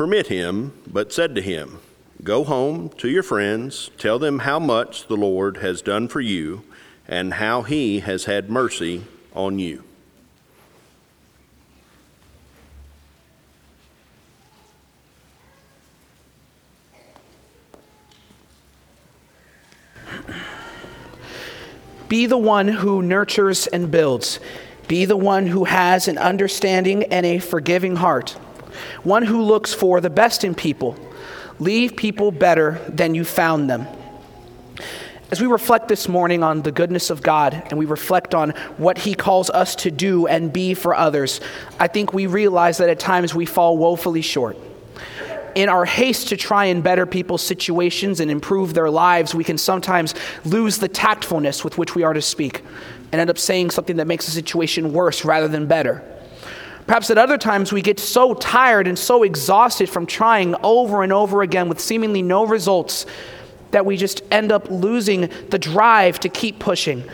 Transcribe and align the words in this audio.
permit 0.00 0.28
him, 0.28 0.72
but 0.86 1.12
said 1.12 1.34
to 1.34 1.42
him, 1.42 1.78
Go 2.24 2.42
home 2.42 2.88
to 2.96 3.06
your 3.06 3.22
friends, 3.22 3.90
tell 3.98 4.18
them 4.18 4.38
how 4.38 4.58
much 4.58 5.08
the 5.08 5.14
Lord 5.14 5.58
has 5.58 5.82
done 5.82 6.08
for 6.08 6.22
you, 6.22 6.62
and 7.06 7.34
how 7.34 7.60
he 7.60 8.00
has 8.00 8.24
had 8.24 8.48
mercy 8.48 9.04
on 9.34 9.58
you. 9.58 9.84
Be 22.08 22.24
the 22.24 22.38
one 22.38 22.68
who 22.68 23.02
nurtures 23.02 23.66
and 23.66 23.90
builds. 23.90 24.40
Be 24.88 25.04
the 25.04 25.18
one 25.18 25.46
who 25.46 25.64
has 25.64 26.08
an 26.08 26.16
understanding 26.16 27.02
and 27.12 27.26
a 27.26 27.38
forgiving 27.38 27.96
heart, 27.96 28.38
one 29.02 29.24
who 29.24 29.42
looks 29.42 29.72
for 29.72 30.00
the 30.00 30.10
best 30.10 30.44
in 30.44 30.54
people. 30.54 30.96
Leave 31.58 31.96
people 31.96 32.32
better 32.32 32.80
than 32.88 33.14
you 33.14 33.24
found 33.24 33.68
them. 33.68 33.86
As 35.30 35.40
we 35.40 35.46
reflect 35.46 35.88
this 35.88 36.08
morning 36.08 36.42
on 36.42 36.62
the 36.62 36.72
goodness 36.72 37.10
of 37.10 37.22
God 37.22 37.54
and 37.70 37.78
we 37.78 37.84
reflect 37.84 38.34
on 38.34 38.50
what 38.78 38.98
He 38.98 39.14
calls 39.14 39.48
us 39.50 39.76
to 39.76 39.90
do 39.90 40.26
and 40.26 40.52
be 40.52 40.74
for 40.74 40.94
others, 40.94 41.40
I 41.78 41.86
think 41.86 42.12
we 42.12 42.26
realize 42.26 42.78
that 42.78 42.88
at 42.88 42.98
times 42.98 43.34
we 43.34 43.46
fall 43.46 43.78
woefully 43.78 44.22
short 44.22 44.56
in 45.54 45.68
our 45.68 45.84
haste 45.84 46.28
to 46.28 46.36
try 46.36 46.66
and 46.66 46.82
better 46.82 47.06
people's 47.06 47.42
situations 47.42 48.20
and 48.20 48.30
improve 48.30 48.74
their 48.74 48.90
lives, 48.90 49.34
we 49.34 49.44
can 49.44 49.58
sometimes 49.58 50.14
lose 50.44 50.78
the 50.78 50.88
tactfulness 50.88 51.64
with 51.64 51.78
which 51.78 51.94
we 51.94 52.02
are 52.02 52.12
to 52.12 52.22
speak 52.22 52.62
and 53.12 53.20
end 53.20 53.30
up 53.30 53.38
saying 53.38 53.70
something 53.70 53.96
that 53.96 54.06
makes 54.06 54.26
the 54.26 54.30
situation 54.30 54.92
worse 54.92 55.24
rather 55.24 55.48
than 55.48 55.66
better. 55.66 56.02
Perhaps 56.90 57.08
at 57.08 57.18
other 57.18 57.38
times 57.38 57.72
we 57.72 57.82
get 57.82 58.00
so 58.00 58.34
tired 58.34 58.88
and 58.88 58.98
so 58.98 59.22
exhausted 59.22 59.88
from 59.88 60.06
trying 60.06 60.56
over 60.64 61.04
and 61.04 61.12
over 61.12 61.40
again 61.40 61.68
with 61.68 61.78
seemingly 61.78 62.20
no 62.20 62.44
results 62.44 63.06
that 63.70 63.86
we 63.86 63.96
just 63.96 64.24
end 64.32 64.50
up 64.50 64.68
losing 64.68 65.30
the 65.50 65.58
drive 65.60 66.18
to 66.18 66.28
keep 66.28 66.58
pushing. 66.58 67.08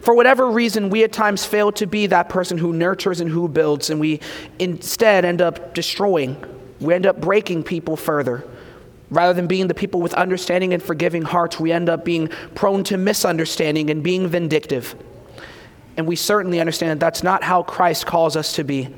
For 0.00 0.14
whatever 0.14 0.50
reason, 0.50 0.88
we 0.88 1.04
at 1.04 1.12
times 1.12 1.44
fail 1.44 1.72
to 1.72 1.86
be 1.86 2.06
that 2.06 2.30
person 2.30 2.56
who 2.56 2.72
nurtures 2.72 3.20
and 3.20 3.28
who 3.28 3.48
builds, 3.48 3.90
and 3.90 4.00
we 4.00 4.20
instead 4.58 5.26
end 5.26 5.42
up 5.42 5.74
destroying 5.74 6.42
we 6.80 6.94
end 6.94 7.04
up 7.04 7.20
breaking 7.20 7.64
people 7.64 7.98
further. 7.98 8.48
Rather 9.10 9.34
than 9.34 9.46
being 9.46 9.66
the 9.68 9.74
people 9.74 10.00
with 10.00 10.14
understanding 10.14 10.72
and 10.72 10.82
forgiving 10.82 11.20
hearts, 11.20 11.60
we 11.60 11.70
end 11.70 11.90
up 11.90 12.02
being 12.02 12.28
prone 12.54 12.82
to 12.84 12.96
misunderstanding 12.96 13.90
and 13.90 14.02
being 14.02 14.26
vindictive. 14.26 14.94
And 15.96 16.06
we 16.06 16.16
certainly 16.16 16.60
understand 16.60 16.92
that 16.92 17.00
that's 17.00 17.22
not 17.22 17.42
how 17.42 17.62
Christ 17.62 18.06
calls 18.06 18.36
us 18.36 18.54
to 18.54 18.64
be. 18.64 18.88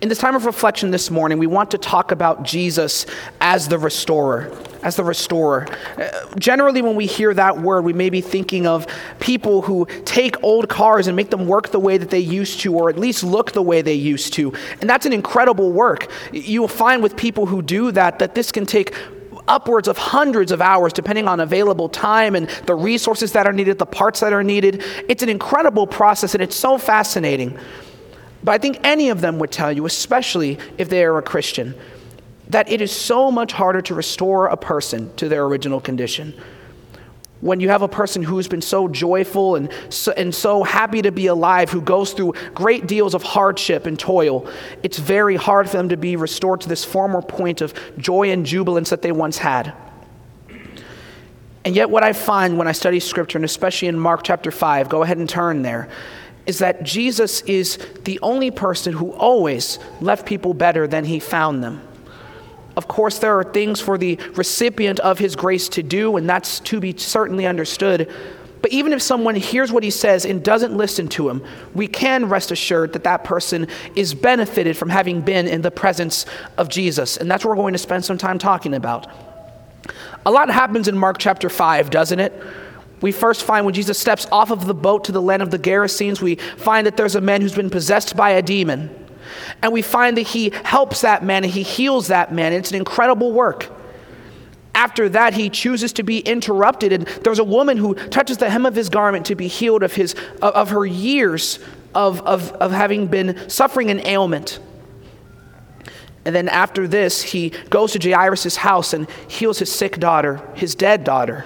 In 0.00 0.08
this 0.08 0.18
time 0.18 0.36
of 0.36 0.46
reflection 0.46 0.92
this 0.92 1.10
morning, 1.10 1.38
we 1.38 1.48
want 1.48 1.72
to 1.72 1.78
talk 1.78 2.12
about 2.12 2.44
Jesus 2.44 3.04
as 3.40 3.66
the 3.66 3.78
restorer. 3.78 4.56
As 4.80 4.94
the 4.94 5.02
restorer. 5.02 5.66
Uh, 5.96 6.08
generally, 6.38 6.82
when 6.82 6.94
we 6.94 7.06
hear 7.06 7.34
that 7.34 7.58
word, 7.58 7.84
we 7.84 7.92
may 7.92 8.08
be 8.08 8.20
thinking 8.20 8.64
of 8.64 8.86
people 9.18 9.62
who 9.62 9.88
take 10.04 10.40
old 10.44 10.68
cars 10.68 11.08
and 11.08 11.16
make 11.16 11.30
them 11.30 11.48
work 11.48 11.70
the 11.70 11.80
way 11.80 11.98
that 11.98 12.10
they 12.10 12.20
used 12.20 12.60
to, 12.60 12.74
or 12.76 12.88
at 12.90 12.96
least 12.96 13.24
look 13.24 13.50
the 13.50 13.62
way 13.62 13.82
they 13.82 13.94
used 13.94 14.34
to. 14.34 14.52
And 14.80 14.88
that's 14.88 15.04
an 15.04 15.12
incredible 15.12 15.72
work. 15.72 16.08
You 16.32 16.60
will 16.60 16.68
find 16.68 17.02
with 17.02 17.16
people 17.16 17.46
who 17.46 17.60
do 17.60 17.90
that 17.90 18.20
that 18.20 18.36
this 18.36 18.52
can 18.52 18.66
take 18.66 18.94
upwards 19.48 19.88
of 19.88 19.98
hundreds 19.98 20.52
of 20.52 20.60
hours, 20.60 20.92
depending 20.92 21.26
on 21.26 21.40
available 21.40 21.88
time 21.88 22.36
and 22.36 22.48
the 22.66 22.74
resources 22.74 23.32
that 23.32 23.46
are 23.46 23.52
needed, 23.52 23.78
the 23.78 23.86
parts 23.86 24.20
that 24.20 24.32
are 24.32 24.44
needed. 24.44 24.84
It's 25.08 25.22
an 25.22 25.28
incredible 25.28 25.86
process, 25.86 26.34
and 26.34 26.42
it's 26.42 26.56
so 26.56 26.78
fascinating. 26.78 27.58
But 28.44 28.52
I 28.52 28.58
think 28.58 28.78
any 28.84 29.08
of 29.08 29.20
them 29.20 29.38
would 29.38 29.50
tell 29.50 29.72
you, 29.72 29.86
especially 29.86 30.58
if 30.76 30.88
they 30.88 31.04
are 31.04 31.18
a 31.18 31.22
Christian, 31.22 31.74
that 32.48 32.70
it 32.70 32.80
is 32.80 32.92
so 32.92 33.30
much 33.30 33.52
harder 33.52 33.82
to 33.82 33.94
restore 33.94 34.46
a 34.46 34.56
person 34.56 35.14
to 35.16 35.28
their 35.28 35.44
original 35.44 35.80
condition. 35.80 36.34
When 37.40 37.60
you 37.60 37.68
have 37.68 37.82
a 37.82 37.88
person 37.88 38.22
who's 38.22 38.48
been 38.48 38.62
so 38.62 38.88
joyful 38.88 39.54
and 39.54 39.70
so, 39.90 40.12
and 40.12 40.34
so 40.34 40.64
happy 40.64 41.02
to 41.02 41.12
be 41.12 41.28
alive, 41.28 41.70
who 41.70 41.80
goes 41.80 42.12
through 42.12 42.34
great 42.54 42.86
deals 42.86 43.14
of 43.14 43.22
hardship 43.22 43.86
and 43.86 43.98
toil, 43.98 44.48
it's 44.82 44.98
very 44.98 45.36
hard 45.36 45.70
for 45.70 45.76
them 45.76 45.88
to 45.90 45.96
be 45.96 46.16
restored 46.16 46.60
to 46.62 46.68
this 46.68 46.84
former 46.84 47.22
point 47.22 47.60
of 47.60 47.72
joy 47.96 48.30
and 48.32 48.44
jubilance 48.44 48.90
that 48.90 49.02
they 49.02 49.12
once 49.12 49.38
had. 49.38 49.72
And 51.64 51.76
yet, 51.76 51.90
what 51.90 52.02
I 52.02 52.12
find 52.12 52.58
when 52.58 52.66
I 52.66 52.72
study 52.72 52.98
Scripture, 52.98 53.38
and 53.38 53.44
especially 53.44 53.88
in 53.88 53.98
Mark 53.98 54.22
chapter 54.24 54.50
5, 54.50 54.88
go 54.88 55.02
ahead 55.02 55.18
and 55.18 55.28
turn 55.28 55.62
there, 55.62 55.88
is 56.46 56.58
that 56.60 56.82
Jesus 56.82 57.42
is 57.42 57.78
the 58.04 58.18
only 58.20 58.50
person 58.50 58.94
who 58.94 59.12
always 59.12 59.78
left 60.00 60.26
people 60.26 60.54
better 60.54 60.86
than 60.88 61.04
he 61.04 61.20
found 61.20 61.62
them. 61.62 61.86
Of 62.78 62.86
course, 62.86 63.18
there 63.18 63.36
are 63.36 63.42
things 63.42 63.80
for 63.80 63.98
the 63.98 64.20
recipient 64.36 65.00
of 65.00 65.18
his 65.18 65.34
grace 65.34 65.68
to 65.70 65.82
do, 65.82 66.16
and 66.16 66.30
that's 66.30 66.60
to 66.60 66.78
be 66.78 66.96
certainly 66.96 67.44
understood. 67.44 68.08
But 68.62 68.70
even 68.70 68.92
if 68.92 69.02
someone 69.02 69.34
hears 69.34 69.72
what 69.72 69.82
he 69.82 69.90
says 69.90 70.24
and 70.24 70.44
doesn't 70.44 70.76
listen 70.76 71.08
to 71.08 71.28
him, 71.28 71.44
we 71.74 71.88
can 71.88 72.28
rest 72.28 72.52
assured 72.52 72.92
that 72.92 73.02
that 73.02 73.24
person 73.24 73.66
is 73.96 74.14
benefited 74.14 74.76
from 74.76 74.90
having 74.90 75.22
been 75.22 75.48
in 75.48 75.62
the 75.62 75.72
presence 75.72 76.24
of 76.56 76.68
Jesus. 76.68 77.16
And 77.16 77.28
that's 77.28 77.44
what 77.44 77.50
we're 77.50 77.64
going 77.64 77.72
to 77.72 77.78
spend 77.78 78.04
some 78.04 78.16
time 78.16 78.38
talking 78.38 78.74
about. 78.74 79.08
A 80.24 80.30
lot 80.30 80.48
happens 80.48 80.86
in 80.86 80.96
Mark 80.96 81.18
chapter 81.18 81.48
5, 81.48 81.90
doesn't 81.90 82.20
it? 82.20 82.32
We 83.00 83.10
first 83.10 83.42
find 83.42 83.64
when 83.64 83.74
Jesus 83.74 83.98
steps 83.98 84.28
off 84.30 84.52
of 84.52 84.66
the 84.66 84.74
boat 84.74 85.02
to 85.06 85.12
the 85.12 85.20
land 85.20 85.42
of 85.42 85.50
the 85.50 85.58
Gerasenes, 85.58 86.22
we 86.22 86.36
find 86.36 86.86
that 86.86 86.96
there's 86.96 87.16
a 87.16 87.20
man 87.20 87.40
who's 87.40 87.56
been 87.56 87.70
possessed 87.70 88.16
by 88.16 88.30
a 88.30 88.40
demon. 88.42 89.07
And 89.62 89.72
we 89.72 89.82
find 89.82 90.16
that 90.16 90.28
he 90.28 90.50
helps 90.64 91.02
that 91.02 91.24
man 91.24 91.44
and 91.44 91.52
he 91.52 91.62
heals 91.62 92.08
that 92.08 92.32
man. 92.32 92.52
It's 92.52 92.70
an 92.70 92.76
incredible 92.76 93.32
work. 93.32 93.70
After 94.74 95.08
that, 95.08 95.34
he 95.34 95.50
chooses 95.50 95.92
to 95.94 96.04
be 96.04 96.20
interrupted, 96.20 96.92
and 96.92 97.06
there's 97.24 97.40
a 97.40 97.44
woman 97.44 97.78
who 97.78 97.94
touches 97.94 98.36
the 98.36 98.48
hem 98.48 98.64
of 98.64 98.76
his 98.76 98.88
garment 98.88 99.26
to 99.26 99.34
be 99.34 99.48
healed 99.48 99.82
of, 99.82 99.94
his, 99.94 100.14
of 100.40 100.70
her 100.70 100.86
years 100.86 101.58
of, 101.94 102.20
of, 102.22 102.52
of 102.52 102.70
having 102.70 103.08
been 103.08 103.48
suffering 103.48 103.90
an 103.90 104.06
ailment. 104.06 104.60
And 106.24 106.34
then 106.34 106.48
after 106.48 106.86
this, 106.86 107.22
he 107.22 107.50
goes 107.70 107.92
to 107.92 108.10
Jairus' 108.10 108.56
house 108.56 108.92
and 108.92 109.10
heals 109.26 109.58
his 109.58 109.72
sick 109.72 109.98
daughter, 109.98 110.40
his 110.54 110.76
dead 110.76 111.02
daughter 111.02 111.44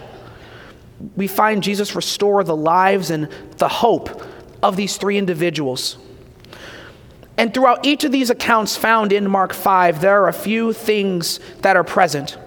we 1.17 1.27
find 1.27 1.63
Jesus 1.63 1.95
restore 1.95 2.45
the 2.45 2.57
lives 2.57 3.11
and 3.11 3.29
the 3.59 3.69
hope 3.69 4.23
of 4.63 4.77
these 4.77 4.97
three 4.97 5.19
individuals. 5.19 5.97
And 7.43 7.53
throughout 7.53 7.85
each 7.85 8.05
of 8.05 8.13
these 8.13 8.31
accounts 8.31 8.77
found 8.77 9.13
in 9.13 9.29
Mark 9.29 9.53
5, 9.53 10.01
there 10.01 10.23
are 10.23 10.29
a 10.29 10.33
few 10.33 10.73
things 10.73 11.41
that 11.63 11.75
are 11.75 11.83
present. 11.83 12.39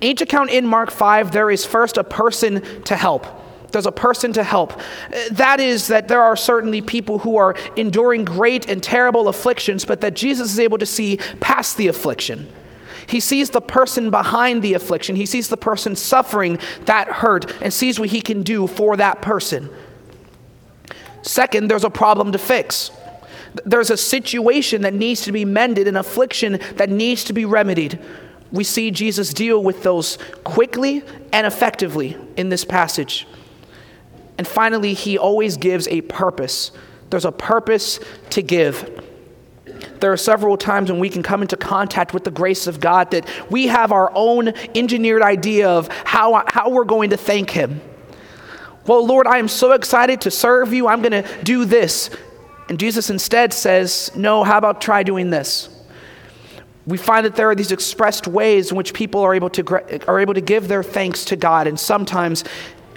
Each 0.00 0.22
account 0.22 0.48
in 0.48 0.66
Mark 0.66 0.90
5, 0.90 1.32
there 1.32 1.50
is 1.50 1.66
first 1.66 1.98
a 1.98 2.02
person 2.02 2.62
to 2.84 2.96
help. 2.96 3.26
There's 3.72 3.84
a 3.84 3.92
person 3.92 4.32
to 4.32 4.42
help. 4.42 4.80
That 5.32 5.60
is, 5.60 5.88
that 5.88 6.08
there 6.08 6.22
are 6.22 6.34
certainly 6.34 6.80
people 6.80 7.18
who 7.18 7.36
are 7.36 7.56
enduring 7.76 8.24
great 8.24 8.70
and 8.70 8.82
terrible 8.82 9.28
afflictions, 9.28 9.84
but 9.84 10.00
that 10.00 10.16
Jesus 10.16 10.50
is 10.50 10.58
able 10.58 10.78
to 10.78 10.86
see 10.86 11.18
past 11.40 11.76
the 11.76 11.88
affliction. 11.88 12.50
He 13.06 13.20
sees 13.20 13.50
the 13.50 13.60
person 13.60 14.08
behind 14.08 14.62
the 14.62 14.72
affliction. 14.72 15.14
He 15.14 15.26
sees 15.26 15.48
the 15.50 15.58
person 15.58 15.94
suffering 15.94 16.58
that 16.86 17.08
hurt 17.08 17.54
and 17.60 17.70
sees 17.70 18.00
what 18.00 18.08
he 18.08 18.22
can 18.22 18.42
do 18.44 18.66
for 18.66 18.96
that 18.96 19.20
person. 19.20 19.68
Second, 21.20 21.68
there's 21.68 21.84
a 21.84 21.90
problem 21.90 22.32
to 22.32 22.38
fix. 22.38 22.92
There's 23.64 23.90
a 23.90 23.96
situation 23.96 24.82
that 24.82 24.94
needs 24.94 25.22
to 25.22 25.32
be 25.32 25.44
mended, 25.44 25.88
an 25.88 25.96
affliction 25.96 26.60
that 26.76 26.90
needs 26.90 27.24
to 27.24 27.32
be 27.32 27.44
remedied. 27.44 27.98
We 28.50 28.64
see 28.64 28.90
Jesus 28.90 29.34
deal 29.34 29.62
with 29.62 29.82
those 29.82 30.18
quickly 30.44 31.02
and 31.32 31.46
effectively 31.46 32.16
in 32.36 32.48
this 32.48 32.64
passage. 32.64 33.26
And 34.38 34.46
finally, 34.46 34.94
he 34.94 35.18
always 35.18 35.56
gives 35.56 35.88
a 35.88 36.00
purpose. 36.02 36.70
There's 37.10 37.24
a 37.24 37.32
purpose 37.32 38.00
to 38.30 38.42
give. 38.42 39.04
There 40.00 40.12
are 40.12 40.16
several 40.16 40.56
times 40.56 40.90
when 40.90 41.00
we 41.00 41.08
can 41.08 41.22
come 41.22 41.42
into 41.42 41.56
contact 41.56 42.14
with 42.14 42.24
the 42.24 42.30
grace 42.30 42.66
of 42.66 42.80
God 42.80 43.10
that 43.10 43.28
we 43.50 43.66
have 43.66 43.92
our 43.92 44.10
own 44.14 44.48
engineered 44.74 45.22
idea 45.22 45.68
of 45.68 45.88
how, 46.04 46.44
how 46.46 46.70
we're 46.70 46.84
going 46.84 47.10
to 47.10 47.16
thank 47.16 47.50
Him. 47.50 47.80
Well, 48.86 49.04
Lord, 49.06 49.26
I 49.26 49.38
am 49.38 49.48
so 49.48 49.72
excited 49.72 50.22
to 50.22 50.30
serve 50.30 50.72
you. 50.72 50.88
I'm 50.88 51.02
going 51.02 51.22
to 51.22 51.44
do 51.44 51.64
this. 51.64 52.10
And 52.68 52.78
Jesus 52.78 53.10
instead 53.10 53.52
says, 53.52 54.10
No, 54.14 54.44
how 54.44 54.58
about 54.58 54.80
try 54.80 55.02
doing 55.02 55.30
this? 55.30 55.68
We 56.86 56.96
find 56.96 57.26
that 57.26 57.36
there 57.36 57.50
are 57.50 57.54
these 57.54 57.72
expressed 57.72 58.26
ways 58.26 58.70
in 58.70 58.76
which 58.76 58.94
people 58.94 59.20
are 59.20 59.34
able 59.34 59.50
to, 59.50 60.06
are 60.08 60.20
able 60.20 60.34
to 60.34 60.40
give 60.40 60.68
their 60.68 60.82
thanks 60.82 61.24
to 61.26 61.36
God, 61.36 61.66
and 61.66 61.78
sometimes 61.78 62.44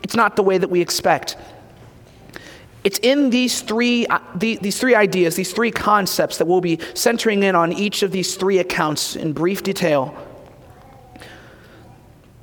it's 0.03 0.15
not 0.15 0.35
the 0.35 0.43
way 0.43 0.57
that 0.57 0.69
we 0.69 0.81
expect. 0.81 1.37
It's 2.83 2.99
in 2.99 3.29
these 3.29 3.61
three, 3.61 4.07
uh, 4.07 4.19
these 4.33 4.79
three 4.79 4.95
ideas, 4.95 5.35
these 5.35 5.53
three 5.53 5.71
concepts 5.71 6.37
that 6.39 6.45
we'll 6.45 6.61
be 6.61 6.79
centering 6.95 7.43
in 7.43 7.55
on 7.55 7.71
each 7.73 8.01
of 8.01 8.11
these 8.11 8.35
three 8.35 8.57
accounts 8.57 9.15
in 9.15 9.33
brief 9.33 9.61
detail. 9.61 10.15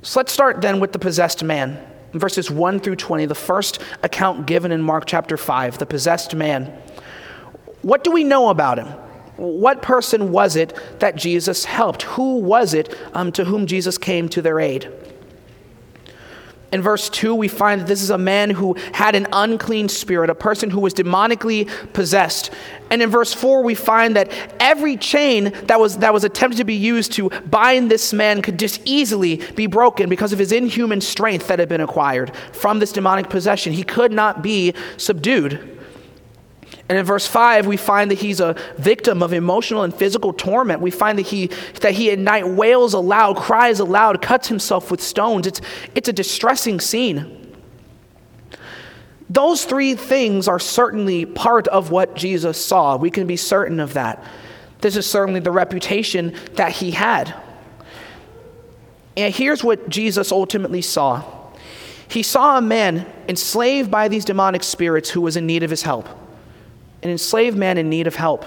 So 0.01 0.19
let's 0.19 0.31
start 0.31 0.61
then 0.61 0.79
with 0.79 0.93
the 0.93 0.99
possessed 0.99 1.43
man. 1.43 1.85
verses 2.13 2.49
1 2.49 2.79
through 2.79 2.95
20, 2.95 3.25
the 3.25 3.35
first 3.35 3.81
account 4.01 4.47
given 4.47 4.71
in 4.71 4.81
Mark 4.81 5.03
chapter 5.05 5.35
5, 5.35 5.77
the 5.77 5.85
possessed 5.85 6.33
man. 6.33 6.73
What 7.81 8.03
do 8.03 8.11
we 8.11 8.23
know 8.23 8.49
about 8.49 8.77
him? 8.77 8.87
what 9.39 9.81
person 9.81 10.31
was 10.31 10.55
it 10.55 10.77
that 10.99 11.15
Jesus 11.15 11.65
helped? 11.65 12.03
Who 12.03 12.39
was 12.39 12.73
it 12.73 12.95
um, 13.13 13.31
to 13.33 13.45
whom 13.45 13.67
Jesus 13.67 13.97
came 13.97 14.27
to 14.29 14.41
their 14.41 14.59
aid? 14.59 14.91
In 16.71 16.83
verse 16.83 17.09
2, 17.09 17.33
we 17.33 17.47
find 17.47 17.81
that 17.81 17.87
this 17.87 18.03
is 18.03 18.11
a 18.11 18.17
man 18.17 18.51
who 18.51 18.75
had 18.93 19.15
an 19.15 19.25
unclean 19.33 19.89
spirit, 19.89 20.29
a 20.29 20.35
person 20.35 20.69
who 20.69 20.79
was 20.79 20.93
demonically 20.93 21.67
possessed. 21.93 22.51
And 22.91 23.01
in 23.01 23.09
verse 23.09 23.33
4, 23.33 23.63
we 23.63 23.73
find 23.73 24.15
that 24.15 24.31
every 24.59 24.95
chain 24.95 25.45
that 25.63 25.79
was, 25.79 25.97
that 25.99 26.13
was 26.13 26.23
attempted 26.23 26.57
to 26.57 26.65
be 26.65 26.75
used 26.75 27.13
to 27.13 27.31
bind 27.47 27.89
this 27.89 28.13
man 28.13 28.43
could 28.43 28.59
just 28.59 28.81
easily 28.85 29.37
be 29.55 29.65
broken 29.65 30.09
because 30.09 30.31
of 30.31 30.37
his 30.37 30.51
inhuman 30.51 31.01
strength 31.01 31.47
that 31.47 31.57
had 31.57 31.69
been 31.69 31.81
acquired 31.81 32.35
from 32.51 32.77
this 32.77 32.91
demonic 32.91 33.31
possession. 33.31 33.73
He 33.73 33.83
could 33.83 34.11
not 34.11 34.43
be 34.43 34.75
subdued. 34.97 35.78
And 36.89 36.97
in 36.97 37.05
verse 37.05 37.27
5, 37.27 37.67
we 37.67 37.77
find 37.77 38.09
that 38.09 38.17
he's 38.17 38.39
a 38.39 38.55
victim 38.77 39.21
of 39.21 39.31
emotional 39.31 39.83
and 39.83 39.93
physical 39.93 40.33
torment. 40.33 40.81
We 40.81 40.89
find 40.89 41.19
that 41.19 41.27
he, 41.27 41.51
that 41.81 41.93
he 41.93 42.09
at 42.09 42.17
night 42.17 42.47
wails 42.47 42.95
aloud, 42.95 43.37
cries 43.37 43.79
aloud, 43.79 44.23
cuts 44.23 44.47
himself 44.47 44.89
with 44.89 44.99
stones. 44.99 45.45
It's, 45.45 45.61
it's 45.93 46.09
a 46.09 46.13
distressing 46.13 46.79
scene. 46.79 47.55
Those 49.29 49.65
three 49.65 49.93
things 49.93 50.47
are 50.47 50.57
certainly 50.57 51.27
part 51.27 51.67
of 51.67 51.91
what 51.91 52.15
Jesus 52.15 52.63
saw. 52.63 52.97
We 52.97 53.11
can 53.11 53.27
be 53.27 53.37
certain 53.37 53.79
of 53.79 53.93
that. 53.93 54.23
This 54.81 54.95
is 54.95 55.05
certainly 55.05 55.41
the 55.41 55.51
reputation 55.51 56.33
that 56.53 56.71
he 56.71 56.89
had. 56.89 57.35
And 59.15 59.31
here's 59.31 59.63
what 59.63 59.89
Jesus 59.89 60.31
ultimately 60.31 60.81
saw 60.81 61.23
He 62.07 62.23
saw 62.23 62.57
a 62.57 62.61
man 62.61 63.05
enslaved 63.27 63.91
by 63.91 64.07
these 64.07 64.25
demonic 64.25 64.63
spirits 64.63 65.11
who 65.11 65.21
was 65.21 65.37
in 65.37 65.45
need 65.45 65.61
of 65.61 65.69
his 65.69 65.83
help 65.83 66.09
an 67.03 67.09
enslaved 67.09 67.57
man 67.57 67.77
in 67.77 67.89
need 67.89 68.07
of 68.07 68.15
help. 68.15 68.45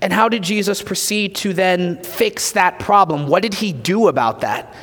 And 0.00 0.12
how 0.12 0.28
did 0.28 0.42
Jesus 0.42 0.82
proceed 0.82 1.34
to 1.36 1.54
then 1.54 2.02
fix 2.02 2.52
that 2.52 2.78
problem? 2.78 3.26
What 3.26 3.42
did 3.42 3.54
he 3.54 3.72
do 3.72 4.08
about 4.08 4.42
that? 4.42 4.74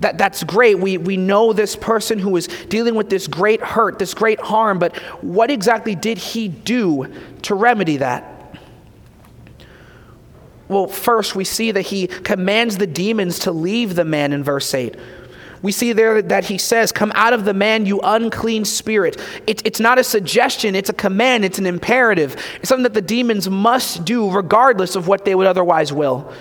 That, 0.00 0.18
that's 0.18 0.44
great. 0.44 0.78
We, 0.78 0.98
we 0.98 1.16
know 1.16 1.52
this 1.52 1.74
person 1.74 2.18
who 2.18 2.36
is 2.36 2.46
dealing 2.68 2.94
with 2.94 3.10
this 3.10 3.26
great 3.26 3.60
hurt, 3.60 3.98
this 3.98 4.14
great 4.14 4.38
harm, 4.40 4.78
but 4.78 4.96
what 5.22 5.50
exactly 5.50 5.94
did 5.94 6.18
he 6.18 6.48
do 6.48 7.12
to 7.42 7.54
remedy 7.54 7.96
that? 7.96 8.56
Well, 10.68 10.86
first, 10.86 11.34
we 11.34 11.44
see 11.44 11.72
that 11.72 11.82
he 11.82 12.06
commands 12.06 12.76
the 12.76 12.86
demons 12.86 13.40
to 13.40 13.52
leave 13.52 13.94
the 13.94 14.04
man 14.04 14.32
in 14.32 14.44
verse 14.44 14.72
8. 14.72 14.94
We 15.62 15.72
see 15.72 15.92
there 15.92 16.22
that 16.22 16.44
he 16.44 16.58
says, 16.58 16.92
Come 16.92 17.12
out 17.14 17.32
of 17.32 17.44
the 17.44 17.54
man, 17.54 17.86
you 17.86 18.00
unclean 18.02 18.64
spirit. 18.64 19.20
It, 19.46 19.66
it's 19.66 19.80
not 19.80 19.98
a 19.98 20.04
suggestion, 20.04 20.74
it's 20.74 20.88
a 20.88 20.94
command, 20.94 21.44
it's 21.44 21.58
an 21.58 21.66
imperative. 21.66 22.36
It's 22.56 22.68
something 22.68 22.84
that 22.84 22.94
the 22.94 23.02
demons 23.02 23.48
must 23.50 24.04
do 24.04 24.30
regardless 24.30 24.94
of 24.96 25.08
what 25.08 25.24
they 25.24 25.34
would 25.34 25.46
otherwise 25.46 25.92
will. 25.92 26.32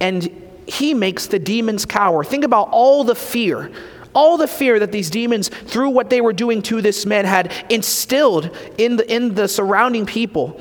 And 0.00 0.44
he 0.66 0.94
makes 0.94 1.26
the 1.26 1.38
demons 1.38 1.86
cower. 1.86 2.24
Think 2.24 2.44
about 2.44 2.68
all 2.70 3.04
the 3.04 3.14
fear, 3.14 3.70
all 4.14 4.36
the 4.36 4.48
fear 4.48 4.78
that 4.78 4.92
these 4.92 5.10
demons, 5.10 5.48
through 5.48 5.90
what 5.90 6.10
they 6.10 6.20
were 6.20 6.32
doing 6.32 6.62
to 6.62 6.80
this 6.80 7.06
man, 7.06 7.24
had 7.24 7.52
instilled 7.70 8.56
in 8.78 8.96
the, 8.96 9.12
in 9.12 9.34
the 9.34 9.48
surrounding 9.48 10.06
people. 10.06 10.60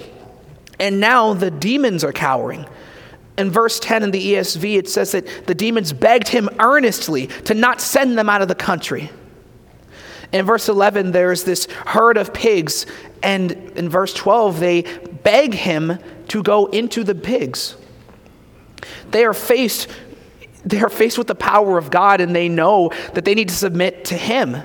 And 0.80 1.00
now 1.00 1.34
the 1.34 1.52
demons 1.52 2.04
are 2.04 2.14
cowering. 2.14 2.66
In 3.38 3.52
verse 3.52 3.80
10 3.80 4.04
in 4.04 4.12
the 4.12 4.34
ESV, 4.34 4.78
it 4.78 4.90
says 4.90 5.12
that 5.12 5.28
the 5.46 5.56
demons 5.56 5.92
begged 5.92 6.30
him 6.30 6.50
earnestly 6.60 7.28
to 7.28 7.54
not 7.54 7.82
send 7.82 8.18
them 8.18 8.30
out 8.30 8.42
of 8.42 8.48
the 8.48 8.56
country. 8.56 9.12
In 10.32 10.46
verse 10.46 10.70
11, 10.70 11.12
there's 11.12 11.44
this 11.44 11.68
herd 11.86 12.18
of 12.18 12.34
pigs, 12.34 12.86
and 13.22 13.52
in 13.52 13.90
verse 13.90 14.14
12, 14.14 14.60
they 14.60 14.82
beg 15.24 15.54
him 15.54 16.00
to 16.30 16.44
go 16.44 16.68
into 16.68 17.04
the 17.04 17.16
pigs. 17.16 17.76
They 19.12 19.26
are 19.26 19.34
faced 19.34 19.90
they 20.66 20.82
are 20.82 20.90
faced 20.90 21.20
with 21.20 21.28
the 21.28 21.36
power 21.36 21.78
of 21.78 21.92
God 21.92 22.22
and 22.22 22.36
they 22.36 22.50
know 22.50 22.90
that 23.14 23.24
they 23.24 23.36
need 23.36 23.50
to 23.50 23.56
submit 23.56 24.06
to 24.06 24.18
him. 24.18 24.58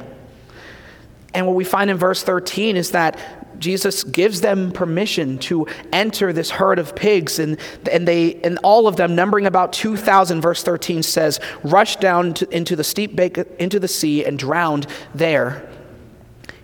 And 1.34 1.46
what 1.46 1.54
we 1.54 1.64
find 1.64 1.90
in 1.90 1.98
verse 1.98 2.22
13 2.22 2.76
is 2.78 2.92
that 2.92 3.18
Jesus 3.60 4.02
gives 4.02 4.40
them 4.40 4.72
permission 4.72 5.38
to 5.38 5.66
enter 5.92 6.32
this 6.32 6.50
herd 6.50 6.78
of 6.78 6.96
pigs, 6.96 7.38
and, 7.38 7.58
and, 7.90 8.08
they, 8.08 8.34
and 8.36 8.58
all 8.62 8.88
of 8.88 8.96
them, 8.96 9.14
numbering 9.14 9.46
about 9.46 9.72
2,000, 9.72 10.40
verse 10.40 10.62
13 10.62 11.02
says, 11.02 11.38
rushed 11.62 12.00
down 12.00 12.34
to, 12.34 12.56
into 12.56 12.74
the 12.74 12.84
steep 12.84 13.14
bank, 13.14 13.38
into 13.58 13.78
the 13.78 13.88
sea 13.88 14.24
and 14.24 14.38
drowned 14.38 14.86
there. 15.14 15.68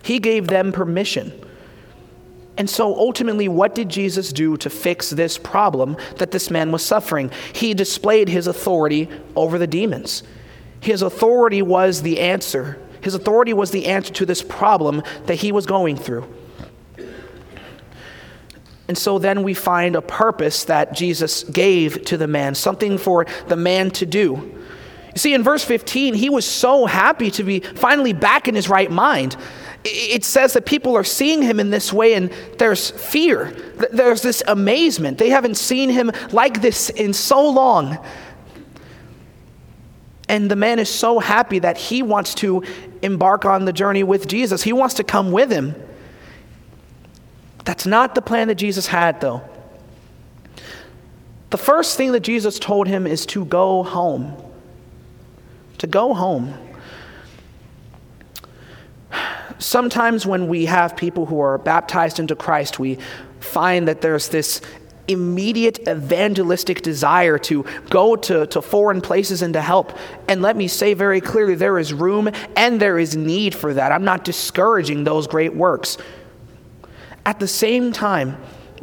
He 0.01 0.19
gave 0.19 0.47
them 0.47 0.71
permission. 0.71 1.31
And 2.57 2.67
so 2.67 2.95
ultimately, 2.95 3.47
what 3.47 3.75
did 3.75 3.89
Jesus 3.89 4.33
do 4.33 4.57
to 4.57 4.69
fix 4.69 5.11
this 5.11 5.37
problem 5.37 5.95
that 6.15 6.31
this 6.31 6.49
man 6.49 6.71
was 6.71 6.83
suffering? 6.83 7.29
He 7.53 7.75
displayed 7.75 8.29
his 8.29 8.47
authority 8.47 9.09
over 9.35 9.59
the 9.59 9.67
demons. 9.67 10.23
His 10.79 11.03
authority 11.03 11.61
was 11.61 12.01
the 12.01 12.19
answer. 12.19 12.79
His 13.01 13.13
authority 13.13 13.53
was 13.53 13.69
the 13.69 13.85
answer 13.85 14.11
to 14.13 14.25
this 14.25 14.41
problem 14.41 15.03
that 15.27 15.35
he 15.35 15.51
was 15.51 15.67
going 15.67 15.97
through. 15.97 16.27
And 18.87 18.97
so 18.97 19.19
then 19.19 19.43
we 19.43 19.53
find 19.53 19.95
a 19.95 20.01
purpose 20.01 20.63
that 20.65 20.93
Jesus 20.93 21.43
gave 21.43 22.05
to 22.05 22.17
the 22.17 22.27
man, 22.27 22.55
something 22.55 22.97
for 22.97 23.25
the 23.47 23.57
man 23.57 23.91
to 23.91 24.05
do. 24.05 24.57
You 25.13 25.19
see, 25.19 25.33
in 25.33 25.43
verse 25.43 25.63
15, 25.63 26.13
he 26.13 26.29
was 26.29 26.45
so 26.45 26.85
happy 26.85 27.31
to 27.31 27.43
be 27.43 27.59
finally 27.59 28.13
back 28.13 28.47
in 28.47 28.55
his 28.55 28.69
right 28.69 28.91
mind. 28.91 29.35
It 29.83 30.23
says 30.23 30.53
that 30.53 30.65
people 30.65 30.95
are 30.95 31.03
seeing 31.03 31.41
him 31.41 31.59
in 31.59 31.69
this 31.69 31.91
way, 31.91 32.13
and 32.13 32.31
there's 32.59 32.91
fear. 32.91 33.51
There's 33.91 34.21
this 34.21 34.43
amazement. 34.47 35.17
They 35.17 35.29
haven't 35.29 35.55
seen 35.55 35.89
him 35.89 36.11
like 36.31 36.61
this 36.61 36.89
in 36.89 37.13
so 37.13 37.49
long. 37.49 37.97
And 40.29 40.51
the 40.51 40.55
man 40.55 40.79
is 40.79 40.89
so 40.89 41.19
happy 41.19 41.59
that 41.59 41.77
he 41.77 42.03
wants 42.03 42.35
to 42.35 42.63
embark 43.01 43.45
on 43.45 43.65
the 43.65 43.73
journey 43.73 44.03
with 44.03 44.27
Jesus. 44.27 44.61
He 44.61 44.73
wants 44.73 44.95
to 44.95 45.03
come 45.03 45.31
with 45.31 45.51
him. 45.51 45.73
That's 47.67 47.85
not 47.85 48.15
the 48.15 48.21
plan 48.21 48.47
that 48.47 48.55
Jesus 48.55 48.87
had, 48.87 49.19
though. 49.19 49.41
The 51.49 51.57
first 51.57 51.97
thing 51.97 52.13
that 52.13 52.21
Jesus 52.21 52.59
told 52.59 52.87
him 52.87 53.05
is 53.05 53.25
to 53.25 53.43
go 53.43 53.83
home. 53.83 54.41
To 55.79 55.85
go 55.85 56.13
home. 56.13 56.53
Sometimes 59.59 60.25
when 60.25 60.47
we 60.47 60.63
have 60.67 60.95
people 60.95 61.25
who 61.25 61.41
are 61.41 61.57
baptized 61.57 62.21
into 62.21 62.37
Christ, 62.37 62.79
we 62.79 62.99
find 63.41 63.85
that 63.89 63.99
there's 63.99 64.29
this 64.29 64.61
immediate 65.09 65.85
evangelistic 65.89 66.81
desire 66.81 67.37
to 67.39 67.65
go 67.89 68.15
to, 68.15 68.47
to 68.47 68.61
foreign 68.61 69.01
places 69.01 69.41
and 69.41 69.53
to 69.55 69.61
help. 69.61 69.91
And 70.29 70.41
let 70.41 70.55
me 70.55 70.69
say 70.69 70.93
very 70.93 71.19
clearly 71.19 71.55
there 71.55 71.77
is 71.77 71.91
room 71.91 72.29
and 72.55 72.79
there 72.79 72.97
is 72.97 73.17
need 73.17 73.53
for 73.53 73.73
that. 73.73 73.91
I'm 73.91 74.05
not 74.05 74.23
discouraging 74.23 75.03
those 75.03 75.27
great 75.27 75.53
works. 75.53 75.97
At 77.27 77.41
the 77.41 77.47
same 77.47 77.91
time, 77.91 78.37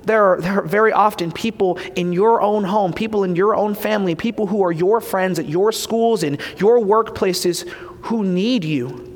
there 0.05 0.23
are, 0.23 0.39
there 0.39 0.59
are 0.59 0.67
very 0.67 0.93
often 0.93 1.33
people 1.33 1.79
in 1.97 2.13
your 2.13 2.43
own 2.43 2.63
home, 2.63 2.93
people 2.93 3.25
in 3.25 3.35
your 3.37 3.57
own 3.57 3.75
family, 3.75 4.15
people 4.15 4.47
who 4.47 4.63
are 4.63 4.71
your 4.71 5.01
friends 5.01 5.39
at 5.39 5.49
your 5.49 5.73
schools 5.73 6.23
and 6.23 6.39
your 6.59 6.79
workplaces 6.79 7.67
who 8.03 8.23
need 8.23 8.63
you. 8.63 9.11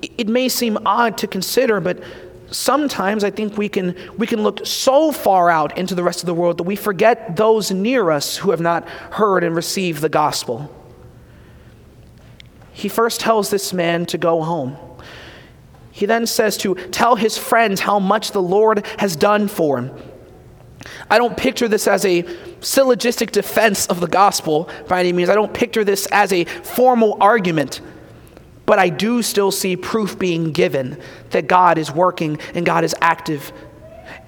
It 0.00 0.28
may 0.28 0.48
seem 0.48 0.78
odd 0.86 1.18
to 1.18 1.26
consider, 1.26 1.80
but 1.80 2.04
sometimes 2.52 3.24
I 3.24 3.30
think 3.32 3.58
we 3.58 3.68
can, 3.68 3.96
we 4.16 4.28
can 4.28 4.44
look 4.44 4.64
so 4.64 5.10
far 5.10 5.50
out 5.50 5.76
into 5.76 5.96
the 5.96 6.04
rest 6.04 6.20
of 6.20 6.26
the 6.26 6.34
world 6.34 6.58
that 6.58 6.62
we 6.62 6.76
forget 6.76 7.34
those 7.34 7.72
near 7.72 8.12
us 8.12 8.36
who 8.36 8.52
have 8.52 8.60
not 8.60 8.88
heard 8.88 9.42
and 9.42 9.56
received 9.56 10.00
the 10.00 10.08
gospel. 10.08 10.72
He 12.72 12.88
first 12.88 13.18
tells 13.18 13.50
this 13.50 13.72
man 13.72 14.06
to 14.06 14.16
go 14.16 14.42
home. 14.42 14.76
He 15.92 16.06
then 16.06 16.26
says 16.26 16.56
to 16.58 16.74
tell 16.74 17.16
his 17.16 17.38
friends 17.38 17.80
how 17.80 18.00
much 18.00 18.32
the 18.32 18.42
Lord 18.42 18.84
has 18.98 19.14
done 19.14 19.46
for 19.46 19.78
him. 19.78 19.90
I 21.08 21.18
don't 21.18 21.36
picture 21.36 21.68
this 21.68 21.86
as 21.86 22.04
a 22.04 22.24
syllogistic 22.60 23.30
defense 23.30 23.86
of 23.86 24.00
the 24.00 24.08
gospel 24.08 24.68
by 24.88 25.00
any 25.00 25.12
means. 25.12 25.28
I 25.28 25.34
don't 25.34 25.52
picture 25.52 25.84
this 25.84 26.06
as 26.06 26.32
a 26.32 26.44
formal 26.44 27.18
argument. 27.20 27.80
But 28.64 28.78
I 28.78 28.88
do 28.88 29.22
still 29.22 29.50
see 29.50 29.76
proof 29.76 30.18
being 30.18 30.52
given 30.52 30.98
that 31.30 31.46
God 31.46 31.78
is 31.78 31.92
working 31.92 32.38
and 32.54 32.64
God 32.64 32.84
is 32.84 32.94
active. 33.00 33.52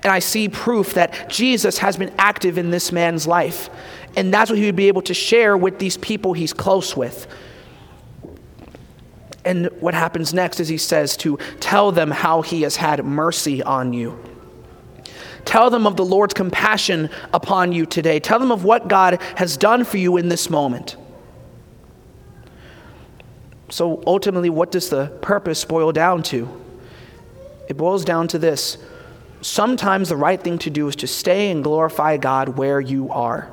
And 0.02 0.12
I 0.12 0.18
see 0.18 0.50
proof 0.50 0.94
that 0.94 1.30
Jesus 1.30 1.78
has 1.78 1.96
been 1.96 2.12
active 2.18 2.58
in 2.58 2.70
this 2.70 2.92
man's 2.92 3.26
life. 3.26 3.70
And 4.16 4.32
that's 4.32 4.50
what 4.50 4.58
he 4.58 4.66
would 4.66 4.76
be 4.76 4.88
able 4.88 5.02
to 5.02 5.14
share 5.14 5.56
with 5.56 5.78
these 5.78 5.96
people 5.96 6.34
he's 6.34 6.52
close 6.52 6.94
with. 6.96 7.26
And 9.44 9.66
what 9.80 9.94
happens 9.94 10.32
next 10.32 10.60
is 10.60 10.68
he 10.68 10.78
says 10.78 11.16
to 11.18 11.38
tell 11.60 11.92
them 11.92 12.10
how 12.10 12.42
he 12.42 12.62
has 12.62 12.76
had 12.76 13.04
mercy 13.04 13.62
on 13.62 13.92
you. 13.92 14.18
Tell 15.44 15.68
them 15.68 15.86
of 15.86 15.96
the 15.96 16.04
Lord's 16.04 16.32
compassion 16.34 17.10
upon 17.32 17.72
you 17.72 17.84
today. 17.84 18.18
Tell 18.18 18.38
them 18.38 18.50
of 18.50 18.64
what 18.64 18.88
God 18.88 19.20
has 19.36 19.56
done 19.56 19.84
for 19.84 19.98
you 19.98 20.16
in 20.16 20.28
this 20.28 20.48
moment. 20.48 20.96
So 23.68 24.02
ultimately, 24.06 24.50
what 24.50 24.70
does 24.70 24.88
the 24.88 25.08
purpose 25.20 25.64
boil 25.64 25.92
down 25.92 26.22
to? 26.24 26.48
It 27.68 27.76
boils 27.76 28.04
down 28.04 28.28
to 28.28 28.38
this 28.38 28.78
Sometimes 29.44 30.08
the 30.08 30.16
right 30.16 30.40
thing 30.40 30.58
to 30.60 30.70
do 30.70 30.88
is 30.88 30.96
to 30.96 31.06
stay 31.06 31.50
and 31.50 31.62
glorify 31.62 32.16
God 32.16 32.56
where 32.56 32.80
you 32.80 33.10
are. 33.10 33.52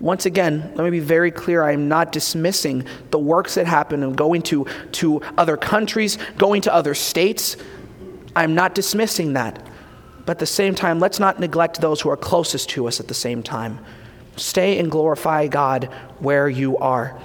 Once 0.00 0.26
again, 0.26 0.72
let 0.74 0.84
me 0.84 0.90
be 0.90 1.00
very 1.00 1.30
clear. 1.30 1.62
I 1.62 1.72
am 1.72 1.88
not 1.88 2.12
dismissing 2.12 2.84
the 3.10 3.18
works 3.18 3.54
that 3.54 3.66
happen 3.66 4.02
and 4.02 4.16
going 4.16 4.42
to, 4.42 4.66
to 4.92 5.22
other 5.38 5.56
countries, 5.56 6.18
going 6.36 6.62
to 6.62 6.74
other 6.74 6.94
states. 6.94 7.56
I'm 8.34 8.54
not 8.54 8.74
dismissing 8.74 9.34
that. 9.34 9.64
But 10.26 10.32
at 10.32 10.38
the 10.38 10.46
same 10.46 10.74
time, 10.74 10.98
let's 11.00 11.20
not 11.20 11.38
neglect 11.38 11.80
those 11.80 12.00
who 12.00 12.10
are 12.10 12.16
closest 12.16 12.70
to 12.70 12.88
us 12.88 12.98
at 12.98 13.08
the 13.08 13.14
same 13.14 13.42
time. 13.42 13.78
Stay 14.36 14.78
and 14.78 14.90
glorify 14.90 15.46
God 15.46 15.84
where 16.18 16.48
you 16.48 16.76
are. 16.78 17.18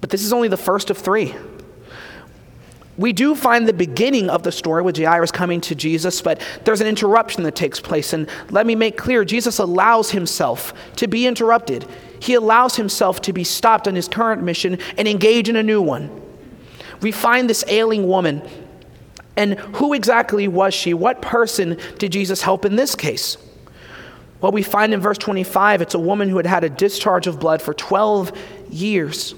But 0.00 0.10
this 0.10 0.22
is 0.22 0.32
only 0.32 0.48
the 0.48 0.56
first 0.56 0.90
of 0.90 0.96
three. 0.96 1.34
We 2.98 3.12
do 3.12 3.36
find 3.36 3.66
the 3.66 3.72
beginning 3.72 4.28
of 4.28 4.42
the 4.42 4.50
story 4.50 4.82
with 4.82 4.96
Jairus 4.96 5.30
coming 5.30 5.60
to 5.62 5.76
Jesus, 5.76 6.20
but 6.20 6.42
there's 6.64 6.80
an 6.80 6.88
interruption 6.88 7.44
that 7.44 7.54
takes 7.54 7.78
place. 7.78 8.12
And 8.12 8.28
let 8.50 8.66
me 8.66 8.74
make 8.74 8.98
clear 8.98 9.24
Jesus 9.24 9.60
allows 9.60 10.10
himself 10.10 10.74
to 10.96 11.06
be 11.06 11.24
interrupted. 11.24 11.86
He 12.20 12.34
allows 12.34 12.74
himself 12.74 13.22
to 13.22 13.32
be 13.32 13.44
stopped 13.44 13.86
on 13.86 13.94
his 13.94 14.08
current 14.08 14.42
mission 14.42 14.78
and 14.98 15.06
engage 15.06 15.48
in 15.48 15.54
a 15.54 15.62
new 15.62 15.80
one. 15.80 16.10
We 17.00 17.12
find 17.12 17.48
this 17.48 17.64
ailing 17.68 18.08
woman. 18.08 18.42
And 19.36 19.54
who 19.76 19.94
exactly 19.94 20.48
was 20.48 20.74
she? 20.74 20.92
What 20.92 21.22
person 21.22 21.78
did 21.98 22.10
Jesus 22.10 22.42
help 22.42 22.64
in 22.64 22.74
this 22.74 22.96
case? 22.96 23.36
Well, 24.40 24.50
we 24.50 24.64
find 24.64 24.92
in 24.92 25.00
verse 25.00 25.18
25 25.18 25.82
it's 25.82 25.94
a 25.94 26.00
woman 26.00 26.28
who 26.28 26.36
had 26.36 26.46
had 26.46 26.64
a 26.64 26.68
discharge 26.68 27.28
of 27.28 27.38
blood 27.38 27.62
for 27.62 27.74
12 27.74 28.36
years. 28.70 29.36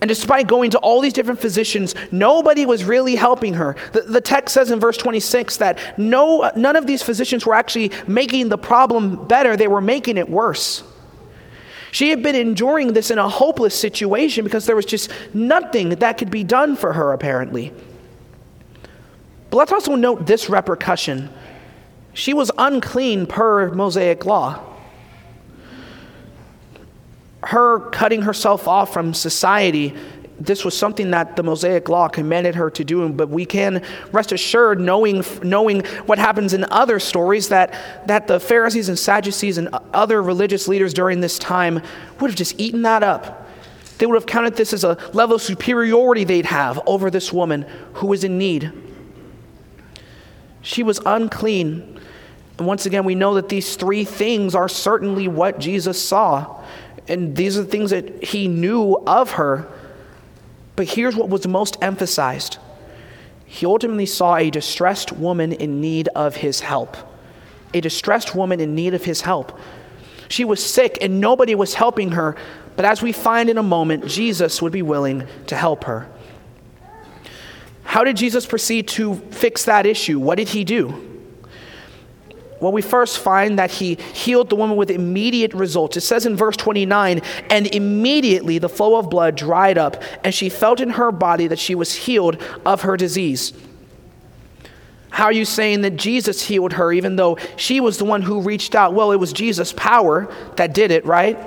And 0.00 0.08
despite 0.08 0.46
going 0.46 0.70
to 0.72 0.78
all 0.78 1.00
these 1.00 1.12
different 1.12 1.40
physicians, 1.40 1.94
nobody 2.12 2.66
was 2.66 2.84
really 2.84 3.14
helping 3.14 3.54
her. 3.54 3.76
The, 3.92 4.02
the, 4.02 4.20
text 4.20 4.54
says 4.54 4.70
in 4.70 4.78
verse 4.78 4.96
26 4.96 5.56
that 5.56 5.78
no, 5.98 6.50
none 6.54 6.76
of 6.76 6.86
these 6.86 7.02
physicians 7.02 7.46
were 7.46 7.54
actually 7.54 7.92
making 8.06 8.50
the 8.50 8.58
problem 8.58 9.26
better, 9.26 9.56
they 9.56 9.68
were 9.68 9.80
making 9.80 10.18
it 10.18 10.28
worse. 10.28 10.82
She 11.92 12.10
had 12.10 12.22
been 12.22 12.34
enduring 12.34 12.92
this 12.92 13.10
in 13.10 13.18
a 13.18 13.28
hopeless 13.28 13.74
situation 13.74 14.44
because 14.44 14.66
there 14.66 14.76
was 14.76 14.84
just 14.84 15.10
nothing 15.32 15.90
that 15.90 16.18
could 16.18 16.30
be 16.30 16.44
done 16.44 16.76
for 16.76 16.92
her, 16.92 17.12
apparently. 17.12 17.72
But 19.48 19.56
let's 19.56 19.72
also 19.72 19.94
note 19.94 20.26
this 20.26 20.50
repercussion 20.50 21.30
she 22.12 22.32
was 22.32 22.50
unclean 22.56 23.26
per 23.26 23.70
Mosaic 23.72 24.24
law 24.24 24.75
her 27.46 27.78
cutting 27.90 28.22
herself 28.22 28.66
off 28.66 28.92
from 28.92 29.14
society, 29.14 29.94
this 30.38 30.64
was 30.64 30.76
something 30.76 31.12
that 31.12 31.36
the 31.36 31.42
Mosaic 31.42 31.88
law 31.88 32.08
commanded 32.08 32.56
her 32.56 32.70
to 32.70 32.84
do. 32.84 33.08
But 33.08 33.28
we 33.28 33.46
can 33.46 33.82
rest 34.12 34.32
assured, 34.32 34.80
knowing, 34.80 35.24
knowing 35.42 35.84
what 36.06 36.18
happens 36.18 36.52
in 36.52 36.64
other 36.70 36.98
stories, 36.98 37.48
that, 37.48 37.72
that 38.06 38.26
the 38.26 38.40
Pharisees 38.40 38.88
and 38.88 38.98
Sadducees 38.98 39.58
and 39.58 39.68
other 39.94 40.22
religious 40.22 40.68
leaders 40.68 40.92
during 40.92 41.20
this 41.20 41.38
time 41.38 41.80
would 42.20 42.30
have 42.30 42.36
just 42.36 42.58
eaten 42.60 42.82
that 42.82 43.02
up. 43.02 43.48
They 43.98 44.06
would 44.06 44.16
have 44.16 44.26
counted 44.26 44.56
this 44.56 44.72
as 44.72 44.84
a 44.84 44.98
level 45.14 45.36
of 45.36 45.42
superiority 45.42 46.24
they'd 46.24 46.46
have 46.46 46.80
over 46.86 47.10
this 47.10 47.32
woman 47.32 47.62
who 47.94 48.08
was 48.08 48.24
in 48.24 48.36
need. 48.36 48.72
She 50.60 50.82
was 50.82 51.00
unclean. 51.06 52.00
And 52.58 52.66
once 52.66 52.86
again, 52.86 53.04
we 53.04 53.14
know 53.14 53.34
that 53.34 53.48
these 53.48 53.76
three 53.76 54.04
things 54.04 54.54
are 54.54 54.68
certainly 54.68 55.28
what 55.28 55.58
Jesus 55.58 56.02
saw. 56.02 56.62
And 57.08 57.36
these 57.36 57.58
are 57.58 57.62
the 57.62 57.68
things 57.68 57.90
that 57.90 58.24
he 58.24 58.48
knew 58.48 58.94
of 59.06 59.32
her. 59.32 59.68
But 60.74 60.88
here's 60.88 61.16
what 61.16 61.28
was 61.28 61.46
most 61.46 61.76
emphasized 61.82 62.58
he 63.48 63.64
ultimately 63.64 64.06
saw 64.06 64.36
a 64.36 64.50
distressed 64.50 65.12
woman 65.12 65.52
in 65.52 65.80
need 65.80 66.08
of 66.08 66.36
his 66.36 66.60
help. 66.60 66.96
A 67.72 67.80
distressed 67.80 68.34
woman 68.34 68.60
in 68.60 68.74
need 68.74 68.92
of 68.92 69.04
his 69.04 69.20
help. 69.20 69.56
She 70.28 70.44
was 70.44 70.64
sick 70.64 70.98
and 71.00 71.20
nobody 71.20 71.54
was 71.54 71.74
helping 71.74 72.12
her, 72.12 72.36
but 72.74 72.84
as 72.84 73.00
we 73.00 73.12
find 73.12 73.48
in 73.48 73.56
a 73.56 73.62
moment, 73.62 74.06
Jesus 74.06 74.60
would 74.60 74.72
be 74.72 74.82
willing 74.82 75.26
to 75.46 75.56
help 75.56 75.84
her. 75.84 76.08
How 77.84 78.02
did 78.02 78.16
Jesus 78.16 78.44
proceed 78.44 78.88
to 78.88 79.14
fix 79.14 79.64
that 79.64 79.86
issue? 79.86 80.18
What 80.18 80.38
did 80.38 80.48
he 80.48 80.64
do? 80.64 81.15
Well, 82.60 82.72
we 82.72 82.82
first 82.82 83.18
find 83.18 83.58
that 83.58 83.70
he 83.70 83.96
healed 84.14 84.48
the 84.48 84.56
woman 84.56 84.76
with 84.76 84.90
immediate 84.90 85.52
results. 85.52 85.96
It 85.96 86.00
says 86.00 86.24
in 86.24 86.36
verse 86.36 86.56
29 86.56 87.20
and 87.50 87.66
immediately 87.66 88.58
the 88.58 88.68
flow 88.68 88.96
of 88.96 89.10
blood 89.10 89.36
dried 89.36 89.76
up, 89.76 90.02
and 90.24 90.34
she 90.34 90.48
felt 90.48 90.80
in 90.80 90.90
her 90.90 91.12
body 91.12 91.48
that 91.48 91.58
she 91.58 91.74
was 91.74 91.94
healed 91.94 92.42
of 92.64 92.82
her 92.82 92.96
disease. 92.96 93.52
How 95.10 95.24
are 95.24 95.32
you 95.32 95.44
saying 95.44 95.82
that 95.82 95.96
Jesus 95.96 96.42
healed 96.42 96.74
her 96.74 96.92
even 96.92 97.16
though 97.16 97.38
she 97.56 97.80
was 97.80 97.98
the 97.98 98.04
one 98.04 98.22
who 98.22 98.40
reached 98.40 98.74
out? 98.74 98.92
Well, 98.92 99.12
it 99.12 99.16
was 99.16 99.32
Jesus' 99.32 99.72
power 99.72 100.32
that 100.56 100.74
did 100.74 100.90
it, 100.90 101.04
right? 101.06 101.38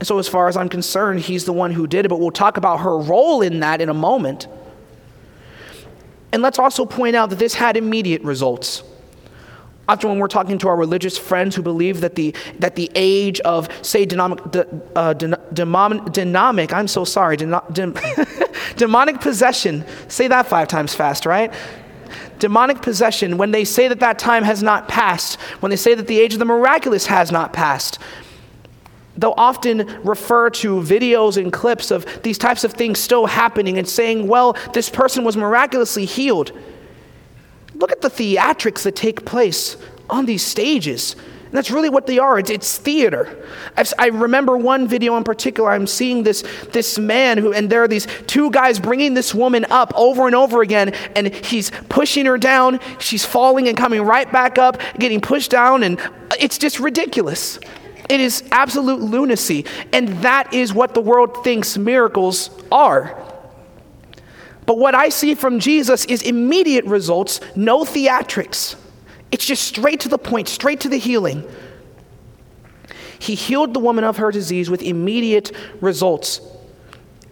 And 0.00 0.06
so, 0.06 0.18
as 0.18 0.26
far 0.26 0.48
as 0.48 0.56
I'm 0.56 0.68
concerned, 0.68 1.20
he's 1.20 1.44
the 1.44 1.52
one 1.52 1.70
who 1.70 1.86
did 1.86 2.04
it, 2.04 2.08
but 2.08 2.18
we'll 2.18 2.32
talk 2.32 2.56
about 2.56 2.78
her 2.78 2.98
role 2.98 3.40
in 3.40 3.60
that 3.60 3.80
in 3.80 3.88
a 3.88 3.94
moment. 3.94 4.48
And 6.32 6.42
let's 6.42 6.58
also 6.58 6.84
point 6.84 7.14
out 7.14 7.30
that 7.30 7.38
this 7.38 7.54
had 7.54 7.76
immediate 7.76 8.22
results. 8.22 8.82
Often, 9.92 10.08
when 10.08 10.18
we're 10.20 10.28
talking 10.28 10.56
to 10.56 10.68
our 10.68 10.76
religious 10.76 11.18
friends 11.18 11.54
who 11.54 11.60
believe 11.60 12.00
that 12.00 12.14
the, 12.14 12.34
that 12.60 12.76
the 12.76 12.90
age 12.94 13.40
of, 13.40 13.68
say, 13.84 14.06
dynamic, 14.06 14.40
uh, 14.96 15.12
dynamic 15.12 16.72
I'm 16.72 16.88
so 16.88 17.04
sorry, 17.04 17.36
demonic 18.76 19.20
possession, 19.20 19.84
say 20.08 20.28
that 20.28 20.46
five 20.46 20.68
times 20.68 20.94
fast, 20.94 21.26
right? 21.26 21.52
Demonic 22.38 22.80
possession, 22.80 23.36
when 23.36 23.50
they 23.50 23.66
say 23.66 23.86
that 23.86 24.00
that 24.00 24.18
time 24.18 24.44
has 24.44 24.62
not 24.62 24.88
passed, 24.88 25.38
when 25.60 25.68
they 25.68 25.76
say 25.76 25.94
that 25.94 26.06
the 26.06 26.18
age 26.18 26.32
of 26.32 26.38
the 26.38 26.46
miraculous 26.46 27.04
has 27.04 27.30
not 27.30 27.52
passed, 27.52 27.98
they'll 29.18 29.34
often 29.36 29.86
refer 30.04 30.48
to 30.48 30.80
videos 30.80 31.36
and 31.36 31.52
clips 31.52 31.90
of 31.90 32.06
these 32.22 32.38
types 32.38 32.64
of 32.64 32.72
things 32.72 32.98
still 32.98 33.26
happening 33.26 33.76
and 33.76 33.86
saying, 33.86 34.26
well, 34.26 34.56
this 34.72 34.88
person 34.88 35.22
was 35.22 35.36
miraculously 35.36 36.06
healed. 36.06 36.50
Look 37.82 37.90
at 37.90 38.00
the 38.00 38.08
theatrics 38.08 38.84
that 38.84 38.94
take 38.94 39.24
place 39.24 39.76
on 40.08 40.24
these 40.24 40.44
stages. 40.46 41.16
And 41.46 41.50
that's 41.50 41.68
really 41.68 41.90
what 41.90 42.06
they 42.06 42.20
are. 42.20 42.38
It's, 42.38 42.48
it's 42.48 42.78
theater. 42.78 43.44
I've, 43.76 43.92
i 43.98 44.06
remember 44.06 44.56
one 44.56 44.86
video 44.86 45.16
in 45.16 45.24
particular. 45.24 45.72
I'm 45.72 45.88
seeing 45.88 46.22
this, 46.22 46.44
this 46.70 46.96
man 46.96 47.38
who, 47.38 47.52
and 47.52 47.68
there 47.68 47.82
are 47.82 47.88
these 47.88 48.06
two 48.28 48.52
guys 48.52 48.78
bringing 48.78 49.14
this 49.14 49.34
woman 49.34 49.66
up 49.68 49.92
over 49.96 50.28
and 50.28 50.36
over 50.36 50.62
again, 50.62 50.94
and 51.16 51.34
he's 51.34 51.72
pushing 51.88 52.24
her 52.26 52.38
down. 52.38 52.78
She's 53.00 53.24
falling 53.24 53.66
and 53.66 53.76
coming 53.76 54.02
right 54.02 54.30
back 54.30 54.58
up, 54.58 54.80
getting 55.00 55.20
pushed 55.20 55.50
down, 55.50 55.82
and 55.82 55.98
uh, 55.98 56.36
it's 56.38 56.58
just 56.58 56.78
ridiculous. 56.78 57.58
It 58.08 58.20
is 58.20 58.44
absolute 58.52 59.00
lunacy. 59.00 59.66
And 59.92 60.06
that 60.22 60.54
is 60.54 60.72
what 60.72 60.94
the 60.94 61.00
world 61.00 61.42
thinks 61.42 61.76
miracles 61.76 62.48
are. 62.70 63.31
But 64.66 64.78
what 64.78 64.94
I 64.94 65.08
see 65.08 65.34
from 65.34 65.58
Jesus 65.58 66.04
is 66.04 66.22
immediate 66.22 66.84
results, 66.84 67.40
no 67.56 67.84
theatrics. 67.84 68.76
It's 69.30 69.44
just 69.44 69.64
straight 69.64 70.00
to 70.00 70.08
the 70.08 70.18
point, 70.18 70.48
straight 70.48 70.80
to 70.80 70.88
the 70.88 70.98
healing. 70.98 71.44
He 73.18 73.34
healed 73.34 73.74
the 73.74 73.80
woman 73.80 74.04
of 74.04 74.18
her 74.18 74.30
disease 74.30 74.68
with 74.68 74.82
immediate 74.82 75.52
results. 75.80 76.40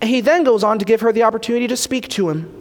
And 0.00 0.08
he 0.08 0.20
then 0.20 0.44
goes 0.44 0.64
on 0.64 0.78
to 0.78 0.84
give 0.84 1.02
her 1.02 1.12
the 1.12 1.24
opportunity 1.24 1.68
to 1.68 1.76
speak 1.76 2.08
to 2.10 2.30
him. 2.30 2.56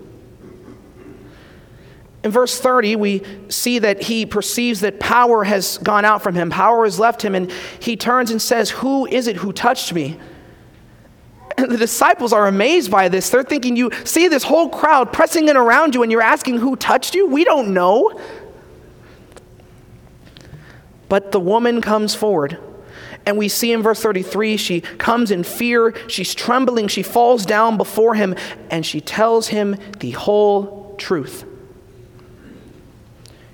In 2.23 2.31
verse 2.31 2.59
30, 2.59 2.97
we 2.97 3.23
see 3.47 3.79
that 3.79 4.03
he 4.03 4.25
perceives 4.25 4.81
that 4.81 4.99
power 4.99 5.45
has 5.45 5.77
gone 5.77 6.03
out 6.03 6.21
from 6.21 6.35
him, 6.35 6.49
power 6.49 6.83
has 6.83 6.99
left 6.99 7.21
him, 7.23 7.33
and 7.33 7.49
he 7.79 7.95
turns 7.95 8.29
and 8.29 8.41
says, 8.41 8.69
Who 8.71 9.05
is 9.05 9.27
it 9.27 9.37
who 9.37 9.53
touched 9.53 9.93
me? 9.93 10.19
The 11.67 11.77
disciples 11.77 12.33
are 12.33 12.47
amazed 12.47 12.91
by 12.91 13.09
this. 13.09 13.29
They're 13.29 13.43
thinking, 13.43 13.75
you 13.75 13.91
see 14.03 14.27
this 14.27 14.43
whole 14.43 14.69
crowd 14.69 15.11
pressing 15.11 15.47
in 15.47 15.57
around 15.57 15.95
you, 15.95 16.03
and 16.03 16.11
you're 16.11 16.21
asking 16.21 16.57
who 16.57 16.75
touched 16.75 17.15
you? 17.15 17.27
We 17.27 17.43
don't 17.43 17.73
know. 17.73 18.19
But 21.07 21.31
the 21.31 21.39
woman 21.39 21.81
comes 21.81 22.13
forward. 22.13 22.59
And 23.25 23.37
we 23.37 23.47
see 23.47 23.71
in 23.73 23.81
verse 23.81 24.01
33, 24.01 24.57
she 24.57 24.81
comes 24.81 25.29
in 25.29 25.43
fear, 25.43 25.93
she's 26.07 26.33
trembling, 26.33 26.87
she 26.87 27.03
falls 27.03 27.45
down 27.45 27.77
before 27.77 28.15
him, 28.15 28.35
and 28.71 28.85
she 28.85 29.01
tells 29.01 29.49
him 29.49 29.75
the 29.99 30.11
whole 30.11 30.95
truth. 30.97 31.45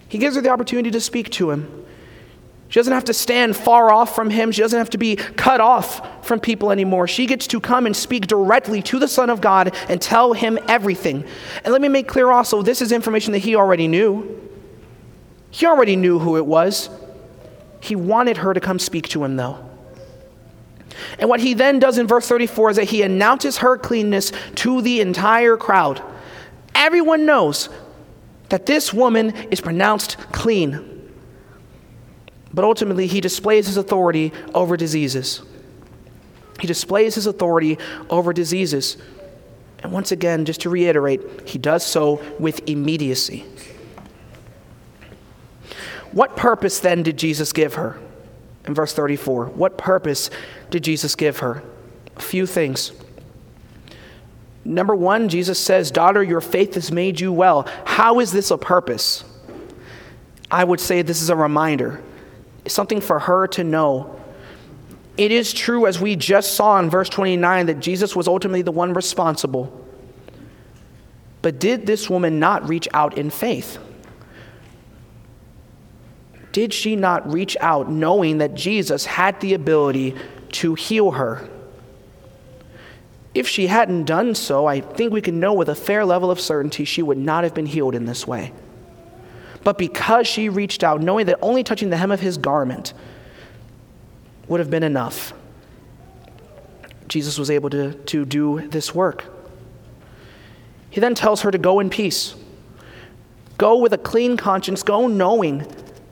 He 0.07 0.17
gives 0.17 0.35
her 0.35 0.41
the 0.41 0.49
opportunity 0.49 0.91
to 0.91 1.01
speak 1.01 1.29
to 1.31 1.51
him. 1.51 1.84
She 2.69 2.79
doesn't 2.79 2.93
have 2.93 3.05
to 3.05 3.13
stand 3.13 3.55
far 3.55 3.91
off 3.91 4.15
from 4.15 4.29
him. 4.29 4.51
She 4.51 4.61
doesn't 4.61 4.77
have 4.77 4.89
to 4.91 4.97
be 4.97 5.15
cut 5.15 5.61
off 5.61 6.25
from 6.25 6.39
people 6.39 6.71
anymore. 6.71 7.07
She 7.07 7.25
gets 7.25 7.47
to 7.47 7.59
come 7.59 7.85
and 7.85 7.95
speak 7.95 8.27
directly 8.27 8.81
to 8.83 8.99
the 8.99 9.07
Son 9.07 9.29
of 9.29 9.39
God 9.39 9.75
and 9.87 10.01
tell 10.01 10.33
him 10.33 10.57
everything. 10.67 11.23
And 11.63 11.71
let 11.71 11.81
me 11.81 11.87
make 11.87 12.07
clear 12.07 12.31
also 12.31 12.61
this 12.61 12.81
is 12.81 12.91
information 12.91 13.33
that 13.33 13.39
he 13.39 13.55
already 13.55 13.87
knew. 13.87 14.41
He 15.51 15.65
already 15.65 15.95
knew 15.95 16.19
who 16.19 16.37
it 16.37 16.45
was. 16.45 16.89
He 17.79 17.95
wanted 17.95 18.37
her 18.37 18.53
to 18.53 18.59
come 18.59 18.79
speak 18.79 19.07
to 19.09 19.23
him, 19.23 19.35
though. 19.35 19.63
And 21.19 21.29
what 21.29 21.39
he 21.39 21.53
then 21.53 21.79
does 21.79 21.97
in 21.97 22.07
verse 22.07 22.27
34 22.27 22.71
is 22.71 22.75
that 22.77 22.85
he 22.85 23.03
announces 23.03 23.57
her 23.57 23.77
cleanness 23.77 24.31
to 24.55 24.81
the 24.81 25.01
entire 25.01 25.55
crowd. 25.55 26.01
Everyone 26.73 27.25
knows 27.25 27.69
that 28.49 28.65
this 28.65 28.93
woman 28.93 29.35
is 29.51 29.61
pronounced 29.61 30.17
clean. 30.31 30.94
But 32.55 32.63
ultimately, 32.63 33.05
he 33.05 33.19
displays 33.19 33.67
his 33.67 33.75
authority 33.75 34.31
over 34.53 34.77
diseases. 34.77 35.41
He 36.61 36.67
displays 36.67 37.15
his 37.15 37.27
authority 37.27 37.77
over 38.09 38.31
diseases. 38.31 38.95
And 39.83 39.91
once 39.91 40.13
again, 40.13 40.45
just 40.45 40.61
to 40.61 40.69
reiterate, 40.69 41.47
he 41.47 41.59
does 41.59 41.85
so 41.85 42.23
with 42.39 42.67
immediacy. 42.67 43.45
What 46.11 46.37
purpose 46.37 46.79
then 46.79 47.03
did 47.03 47.17
Jesus 47.17 47.51
give 47.51 47.73
her? 47.73 47.99
In 48.65 48.73
verse 48.73 48.93
34, 48.93 49.47
what 49.47 49.77
purpose 49.77 50.29
did 50.69 50.81
Jesus 50.81 51.13
give 51.13 51.39
her? 51.39 51.61
A 52.15 52.21
few 52.21 52.45
things. 52.45 52.93
Number 54.63 54.95
one, 54.95 55.27
Jesus 55.27 55.59
says, 55.59 55.91
Daughter, 55.91 56.23
your 56.23 56.41
faith 56.41 56.75
has 56.75 56.89
made 56.89 57.19
you 57.19 57.33
well. 57.33 57.67
How 57.83 58.21
is 58.21 58.31
this 58.31 58.49
a 58.49 58.57
purpose? 58.57 59.25
I 60.49 60.63
would 60.63 60.79
say 60.79 61.01
this 61.01 61.21
is 61.21 61.29
a 61.29 61.35
reminder, 61.35 62.01
something 62.67 63.01
for 63.01 63.19
her 63.19 63.47
to 63.47 63.63
know. 63.63 64.19
It 65.17 65.31
is 65.31 65.53
true, 65.53 65.87
as 65.87 65.99
we 65.99 66.15
just 66.15 66.55
saw 66.55 66.79
in 66.79 66.89
verse 66.89 67.09
29, 67.09 67.67
that 67.67 67.79
Jesus 67.79 68.15
was 68.15 68.27
ultimately 68.27 68.61
the 68.61 68.71
one 68.71 68.93
responsible. 68.93 69.81
But 71.41 71.59
did 71.59 71.85
this 71.85 72.09
woman 72.09 72.39
not 72.39 72.67
reach 72.67 72.87
out 72.93 73.17
in 73.17 73.29
faith? 73.29 73.77
Did 76.51 76.73
she 76.73 76.95
not 76.95 77.31
reach 77.31 77.55
out 77.59 77.89
knowing 77.89 78.39
that 78.39 78.55
Jesus 78.55 79.05
had 79.05 79.39
the 79.41 79.53
ability 79.53 80.15
to 80.53 80.73
heal 80.75 81.11
her? 81.11 81.49
If 83.33 83.47
she 83.47 83.67
hadn't 83.67 84.05
done 84.05 84.33
so, 84.33 84.65
I 84.65 84.79
think 84.79 85.11
we 85.11 85.21
can 85.21 85.39
know 85.39 85.53
with 85.53 85.67
a 85.67 85.75
fair 85.75 86.05
level 86.05 86.31
of 86.31 86.39
certainty 86.39 86.85
she 86.85 87.03
would 87.03 87.17
not 87.17 87.43
have 87.43 87.53
been 87.53 87.65
healed 87.65 87.93
in 87.93 88.05
this 88.05 88.25
way. 88.25 88.53
But 89.65 89.79
because 89.79 90.27
she 90.27 90.47
reached 90.47 90.83
out, 90.83 91.01
knowing 91.01 91.25
that 91.25 91.39
only 91.41 91.63
touching 91.63 91.89
the 91.89 91.97
hem 91.97 92.11
of 92.11 92.19
his 92.19 92.37
garment 92.37 92.93
would 94.47 94.59
have 94.59 94.69
been 94.69 94.83
enough, 94.83 95.33
Jesus 97.07 97.39
was 97.39 97.49
able 97.49 97.71
to, 97.71 97.93
to 97.93 98.25
do 98.25 98.67
this 98.69 98.93
work. 98.93 99.25
He 100.91 101.01
then 101.01 101.15
tells 101.15 101.41
her 101.41 101.49
to 101.49 101.57
go 101.57 101.79
in 101.79 101.89
peace. 101.89 102.35
Go 103.57 103.79
with 103.79 103.91
a 103.91 103.97
clean 103.97 104.37
conscience, 104.37 104.83
go 104.83 105.07
knowing 105.07 105.65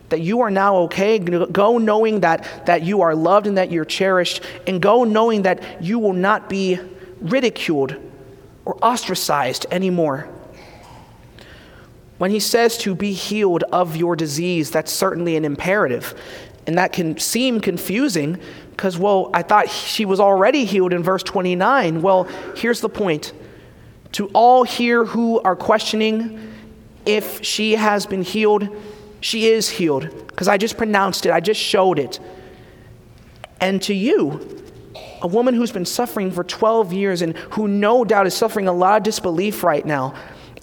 that 0.09 0.21
you 0.21 0.41
are 0.41 0.49
now 0.49 0.77
okay. 0.77 1.19
Go 1.19 1.77
knowing 1.77 2.21
that, 2.21 2.65
that 2.65 2.81
you 2.81 3.01
are 3.01 3.13
loved 3.13 3.45
and 3.45 3.57
that 3.57 3.71
you're 3.71 3.85
cherished, 3.85 4.41
and 4.65 4.81
go 4.81 5.03
knowing 5.03 5.43
that 5.43 5.83
you 5.83 5.99
will 5.99 6.13
not 6.13 6.49
be 6.49 6.79
ridiculed 7.21 7.95
or 8.65 8.83
ostracized 8.83 9.67
anymore. 9.69 10.27
When 12.17 12.31
he 12.31 12.39
says 12.39 12.77
to 12.79 12.95
be 12.95 13.13
healed 13.13 13.63
of 13.71 13.95
your 13.95 14.15
disease, 14.15 14.71
that's 14.71 14.91
certainly 14.91 15.35
an 15.35 15.45
imperative. 15.45 16.13
And 16.65 16.77
that 16.77 16.93
can 16.93 17.17
seem 17.17 17.59
confusing 17.59 18.39
because, 18.71 18.97
well, 18.97 19.29
I 19.33 19.41
thought 19.41 19.69
she 19.69 20.05
was 20.05 20.19
already 20.19 20.65
healed 20.65 20.93
in 20.93 21.03
verse 21.03 21.23
29. 21.23 22.01
Well, 22.01 22.23
here's 22.55 22.81
the 22.81 22.89
point 22.89 23.33
to 24.13 24.27
all 24.27 24.63
here 24.63 25.05
who 25.05 25.41
are 25.41 25.55
questioning 25.55 26.51
if 27.05 27.43
she 27.43 27.73
has 27.73 28.05
been 28.05 28.21
healed, 28.21 28.69
she 29.19 29.47
is 29.47 29.69
healed 29.69 30.09
because 30.27 30.47
I 30.47 30.57
just 30.57 30.77
pronounced 30.77 31.25
it, 31.25 31.31
I 31.31 31.39
just 31.39 31.59
showed 31.59 31.99
it. 31.99 32.19
And 33.59 33.81
to 33.83 33.93
you, 33.93 34.63
a 35.21 35.27
woman 35.27 35.53
who's 35.53 35.71
been 35.71 35.85
suffering 35.85 36.31
for 36.31 36.43
12 36.43 36.93
years 36.93 37.21
and 37.21 37.35
who 37.37 37.67
no 37.67 38.03
doubt 38.03 38.27
is 38.27 38.33
suffering 38.33 38.67
a 38.67 38.73
lot 38.73 38.97
of 38.97 39.03
disbelief 39.03 39.63
right 39.63 39.85
now, 39.85 40.13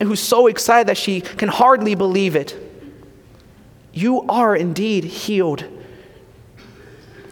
and 0.00 0.08
who's 0.08 0.20
so 0.20 0.46
excited 0.46 0.88
that 0.88 0.96
she 0.96 1.20
can 1.20 1.50
hardly 1.50 1.94
believe 1.94 2.34
it. 2.34 2.56
You 3.92 4.22
are 4.22 4.56
indeed 4.56 5.04
healed. 5.04 5.64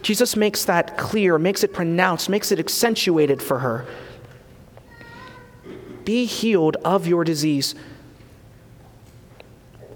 Jesus 0.03 0.35
makes 0.35 0.65
that 0.65 0.97
clear, 0.97 1.37
makes 1.37 1.63
it 1.63 1.73
pronounced, 1.73 2.29
makes 2.29 2.51
it 2.51 2.59
accentuated 2.59 3.41
for 3.41 3.59
her. 3.59 3.85
Be 6.05 6.25
healed 6.25 6.77
of 6.85 7.07
your 7.07 7.23
disease. 7.23 7.75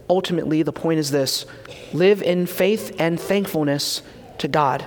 Ultimately, 0.10 0.64
the 0.64 0.74
point 0.74 1.00
is 1.00 1.12
this 1.12 1.46
live 1.94 2.22
in 2.22 2.46
faith 2.46 2.96
and 3.00 3.20
thankfulness 3.20 4.02
to 4.40 4.48
God. 4.48 4.86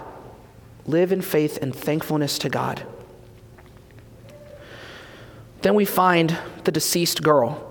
Live 0.86 1.12
in 1.12 1.22
faith 1.22 1.58
and 1.62 1.74
thankfulness 1.74 2.38
to 2.38 2.48
God. 2.48 2.82
Then 5.62 5.74
we 5.74 5.84
find 5.84 6.36
the 6.64 6.70
deceased 6.70 7.22
girl. 7.22 7.65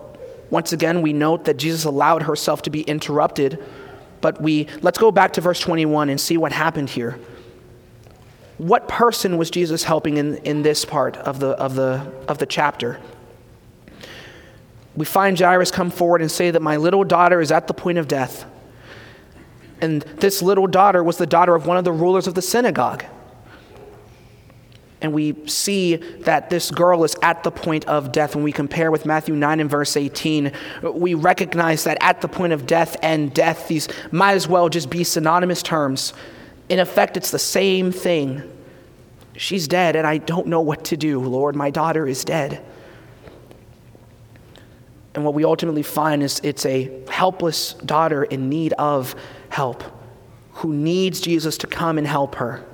Once 0.50 0.74
again, 0.74 1.02
we 1.02 1.14
note 1.14 1.46
that 1.46 1.58
Jesus 1.58 1.86
allowed 1.86 2.24
herself 2.24 2.62
to 2.64 2.70
be 2.70 2.82
interrupted, 2.82 3.64
but 4.22 4.42
we 4.42 4.68
let's 4.82 4.98
go 4.98 5.12
back 5.12 5.34
to 5.34 5.42
verse 5.42 5.60
21 5.60 6.10
and 6.10 6.20
see 6.20 6.38
what 6.38 6.52
happened 6.52 6.90
here. 6.90 7.20
What 8.58 8.88
person 8.88 9.38
was 9.38 9.50
Jesus 9.50 9.84
helping 9.84 10.18
in, 10.18 10.38
in 10.38 10.62
this 10.62 10.86
part 10.86 11.18
of 11.18 11.40
the, 11.40 11.50
of, 11.50 11.76
the, 11.76 12.10
of 12.28 12.38
the 12.38 12.46
chapter? 12.46 13.00
We 14.96 15.04
find 15.06 15.38
Jairus 15.38 15.72
come 15.72 15.92
forward 15.92 16.22
and 16.22 16.32
say 16.32 16.52
that 16.52 16.62
my 16.62 16.78
little 16.78 17.04
daughter 17.04 17.42
is 17.42 17.52
at 17.52 17.68
the 17.68 17.74
point 17.74 17.98
of 17.98 18.08
death. 18.08 18.46
And 19.82 20.04
this 20.04 20.42
little 20.42 20.68
daughter 20.68 21.04
was 21.04 21.18
the 21.18 21.28
daughter 21.28 21.54
of 21.54 21.68
one 21.68 21.76
of 21.76 21.84
the 21.84 21.92
rulers 21.92 22.28
of 22.28 22.34
the 22.34 22.42
synagogue. 22.42 23.04
And 25.02 25.14
we 25.14 25.36
see 25.48 25.98
that 25.98 26.50
this 26.50 26.72
girl 26.72 27.04
is 27.04 27.16
at 27.22 27.44
the 27.44 27.52
point 27.52 27.86
of 27.86 28.12
death. 28.12 28.34
When 28.34 28.44
we 28.44 28.52
compare 28.52 28.92
with 28.92 29.06
Matthew 29.06 29.36
9 29.36 29.60
and 29.60 29.70
verse 29.70 29.98
18, 29.98 30.52
we 30.84 31.14
recognize 31.14 31.84
that 31.84 31.98
at 32.02 32.22
the 32.22 32.28
point 32.28 32.54
of 32.54 32.66
death 32.66 32.96
and 33.02 33.34
death, 33.34 33.68
these 33.68 33.88
might 34.12 34.34
as 34.34 34.48
well 34.48 34.70
just 34.70 34.90
be 34.90 35.04
synonymous 35.04 35.62
terms. 35.62 36.14
In 36.70 36.80
effect, 36.80 37.18
it's 37.18 37.30
the 37.30 37.40
same 37.40 37.92
thing. 37.92 38.42
She's 39.38 39.68
dead, 39.68 39.96
and 39.96 40.08
I 40.08 40.18
don't 40.18 40.48
know 40.48 40.62
what 40.62 40.86
to 40.86 40.98
do. 40.98 41.20
Lord, 41.20 41.56
my 41.56 41.70
daughter 41.70 42.08
is 42.08 42.24
dead. 42.24 42.64
And 45.14 45.24
what 45.24 45.34
we 45.34 45.44
ultimately 45.46 45.84
find 45.84 46.24
is 46.24 46.40
it's 46.44 46.66
a 46.66 46.92
helpless 47.10 47.74
daughter 47.74 48.24
in 48.24 48.50
need 48.50 48.74
of 48.74 49.16
help, 49.50 49.84
who 50.54 50.74
needs 50.74 51.20
Jesus 51.20 51.58
to 51.60 51.68
come 51.68 51.98
and 51.98 52.08
help 52.08 52.36
her. 52.36 52.66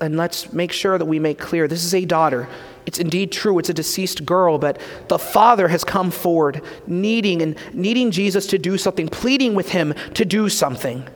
And 0.00 0.16
let's 0.16 0.52
make 0.52 0.72
sure 0.72 0.96
that 0.96 1.04
we 1.04 1.18
make 1.18 1.38
clear 1.38 1.68
this 1.68 1.84
is 1.84 1.94
a 1.94 2.04
daughter. 2.04 2.48
It's 2.86 2.98
indeed 2.98 3.30
true, 3.30 3.58
it's 3.58 3.68
a 3.68 3.74
deceased 3.74 4.24
girl, 4.24 4.58
but 4.58 4.80
the 5.08 5.18
father 5.18 5.68
has 5.68 5.84
come 5.84 6.10
forward, 6.10 6.62
needing 6.86 7.42
and 7.42 7.56
needing 7.74 8.10
Jesus 8.10 8.46
to 8.48 8.58
do 8.58 8.78
something, 8.78 9.08
pleading 9.08 9.54
with 9.54 9.68
him 9.68 9.94
to 10.14 10.24
do 10.24 10.48
something. 10.48 11.06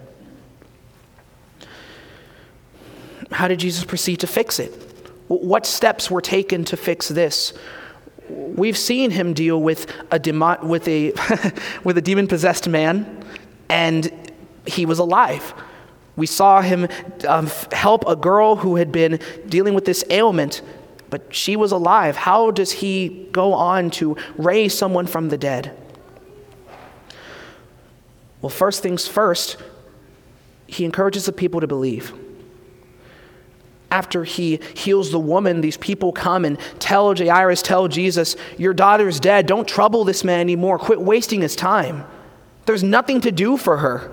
How 3.33 3.49
did 3.49 3.59
Jesus 3.59 3.85
proceed 3.85 4.20
to 4.20 4.27
fix 4.27 4.61
it? 4.61 4.70
What 5.29 5.64
steps 5.64 6.11
were 6.11 6.20
taken 6.20 6.64
to 6.66 6.77
fix 6.77 7.09
this? 7.09 7.55
we've 8.29 8.77
seen 8.77 9.11
him 9.11 9.35
deal 9.35 9.61
with 9.61 9.90
a, 10.11 10.18
demo, 10.18 10.64
with 10.64 10.87
a, 10.88 11.12
with 11.85 11.99
a 11.99 12.03
demon 12.03 12.27
possessed 12.27 12.68
man, 12.68 13.25
and 13.68 14.12
he 14.66 14.87
was 14.87 14.99
alive. 14.99 15.55
We 16.16 16.27
saw 16.27 16.61
him 16.61 16.88
um, 17.27 17.46
help 17.72 18.07
a 18.07 18.16
girl 18.16 18.57
who 18.57 18.77
had 18.77 18.92
been 18.92 19.20
dealing 19.48 19.74
with 19.74 19.85
this 19.85 20.05
ailment, 20.11 20.62
but 21.11 21.35
she 21.35 21.57
was 21.57 21.72
alive. 21.72 22.16
How 22.16 22.50
does 22.50 22.72
he 22.72 23.29
go 23.33 23.53
on 23.55 23.90
to 23.92 24.16
raise 24.37 24.77
someone 24.77 25.07
from 25.07 25.29
the 25.29 25.38
dead? 25.38 25.77
Well, 28.40 28.50
first 28.50 28.83
things 28.83 29.09
first, 29.09 29.57
he 30.66 30.85
encourages 30.85 31.27
the 31.27 31.33
people 31.33 31.61
to 31.61 31.66
believe 31.66 32.12
after 33.94 34.24
he 34.24 34.59
heals 34.74 35.12
the 35.12 35.20
woman, 35.20 35.61
these 35.61 35.77
people 35.77 36.11
come 36.11 36.44
and 36.44 36.59
tell 36.81 37.14
Jairus, 37.14 37.62
tell 37.62 37.87
Jesus, 37.87 38.35
Your 38.59 38.74
daughter's 38.74 39.20
dead. 39.20 39.46
Don't 39.46 39.68
trouble 39.68 40.03
this 40.03 40.24
man 40.24 40.40
anymore. 40.40 40.81
Quit 40.81 41.00
wasting 41.00 41.42
his 41.42 41.55
time. 41.55 42.05
There's 42.66 42.83
nothing 42.83 43.20
to 43.20 43.31
do 43.31 43.57
for 43.57 43.77
her. 43.77 44.11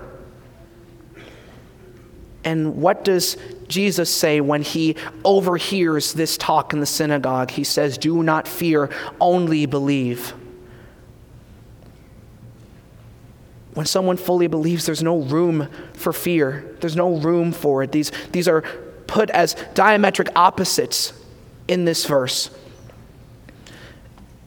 And 2.44 2.76
what 2.76 3.04
does 3.04 3.36
Jesus 3.68 4.12
say 4.12 4.40
when 4.40 4.62
he 4.62 4.96
overhears 5.24 6.12
this 6.12 6.36
talk 6.36 6.72
in 6.72 6.80
the 6.80 6.86
synagogue? 6.86 7.50
He 7.50 7.64
says, 7.64 7.98
Do 7.98 8.22
not 8.22 8.48
fear, 8.48 8.90
only 9.20 9.66
believe. 9.66 10.34
When 13.74 13.86
someone 13.86 14.16
fully 14.16 14.48
believes, 14.48 14.84
there's 14.84 15.02
no 15.02 15.18
room 15.18 15.68
for 15.94 16.12
fear. 16.12 16.76
There's 16.80 16.96
no 16.96 17.16
room 17.16 17.52
for 17.52 17.82
it. 17.82 17.92
These, 17.92 18.12
these 18.32 18.46
are 18.48 18.62
put 19.06 19.30
as 19.30 19.54
diametric 19.74 20.28
opposites 20.36 21.12
in 21.68 21.84
this 21.84 22.04
verse. 22.04 22.50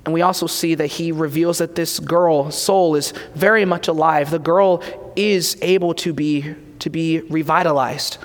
And 0.05 0.13
we 0.13 0.21
also 0.21 0.45
see 0.45 0.75
that 0.75 0.87
he 0.87 1.11
reveals 1.11 1.57
that 1.57 1.73
this 1.73 1.99
girl 1.99 2.51
soul 2.51 2.95
is 2.95 3.11
very 3.33 3.65
much 3.65 3.87
alive. 3.87 4.29
The 4.29 4.37
girl 4.37 4.83
is 5.15 5.57
able 5.63 5.95
to 5.95 6.13
be, 6.13 6.53
to 6.85 6.91
be 6.91 7.19
revitalized. 7.21 8.19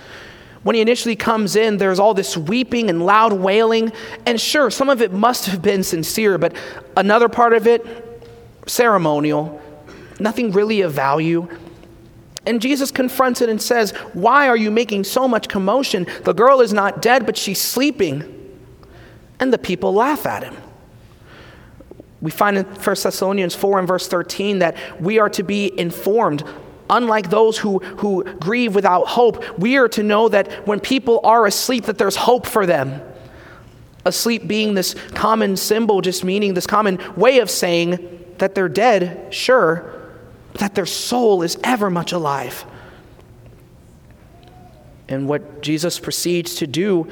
When 0.65 0.75
he 0.75 0.83
initially 0.83 1.17
comes 1.17 1.57
in, 1.57 1.79
there's 1.79 1.99
all 1.99 2.13
this 2.13 2.37
weeping 2.37 2.91
and 2.91 3.07
loud 3.07 3.33
wailing. 3.33 3.91
And 4.27 4.39
sure, 4.39 4.71
some 4.71 4.91
of 4.91 5.01
it 5.01 5.15
must 5.15 5.47
have 5.47 5.63
been 5.63 5.83
sincere, 5.83 6.37
but 6.37 6.55
another 6.95 7.31
part 7.31 7.55
of 7.55 7.67
it 7.67 8.29
ceremonial, 8.67 9.63
nothing 10.21 10.53
really 10.53 10.83
of 10.83 10.93
value. 10.93 11.49
And 12.45 12.61
Jesus 12.61 12.91
confronts 12.91 13.41
it 13.41 13.49
and 13.49 13.63
says, 13.63 13.93
Why 14.13 14.47
are 14.49 14.59
you 14.59 14.71
making 14.71 15.05
so 15.05 15.27
much 15.27 15.49
commotion? 15.49 16.07
The 16.25 16.35
girl 16.35 16.61
is 16.61 16.75
not 16.75 17.01
dead, 17.01 17.25
but 17.25 17.39
she's 17.39 17.63
sleeping. 17.63 18.37
And 19.39 19.51
the 19.55 19.59
people 19.59 19.95
laugh 19.95 20.27
at 20.27 20.43
him. 20.43 20.55
We 22.21 22.31
find 22.31 22.59
in 22.59 22.67
1 22.67 22.77
Thessalonians 22.85 23.55
4 23.55 23.79
and 23.79 23.89
verse 23.89 24.07
13 24.07 24.59
that 24.59 25.01
we 25.01 25.19
are 25.19 25.31
to 25.31 25.43
be 25.43 25.73
informed. 25.81 26.45
Unlike 26.91 27.31
those 27.31 27.57
who, 27.57 27.79
who 27.79 28.25
grieve 28.25 28.75
without 28.75 29.07
hope, 29.07 29.59
we 29.59 29.77
are 29.77 29.89
to 29.91 30.03
know 30.03 30.29
that 30.29 30.67
when 30.67 30.81
people 30.81 31.21
are 31.23 31.47
asleep, 31.47 31.85
that 31.85 31.99
there's 31.99 32.17
hope 32.17 32.47
for 32.47 32.67
them. 32.67 33.01
Asleep 34.05 34.49
being 34.49 34.75
this 34.75 34.95
common 35.15 35.57
symbol, 35.57 36.01
just 36.01 36.25
meaning 36.25 36.55
this 36.55 36.67
common 36.67 36.99
way 37.15 37.39
of 37.39 37.49
saying 37.49 38.25
that 38.39 38.57
they're 38.57 38.69
dead, 38.69 39.33
sure, 39.33 40.11
but 40.53 40.63
that 40.63 40.75
their 40.75 40.87
soul 40.87 41.43
is 41.43 41.57
ever 41.63 41.91
much 41.91 42.11
alive. 42.11 42.65
And 45.09 45.29
what 45.29 45.63
Jesus 45.63 46.01
proceeds 46.01 46.57
to 46.57 46.67
do 46.67 47.09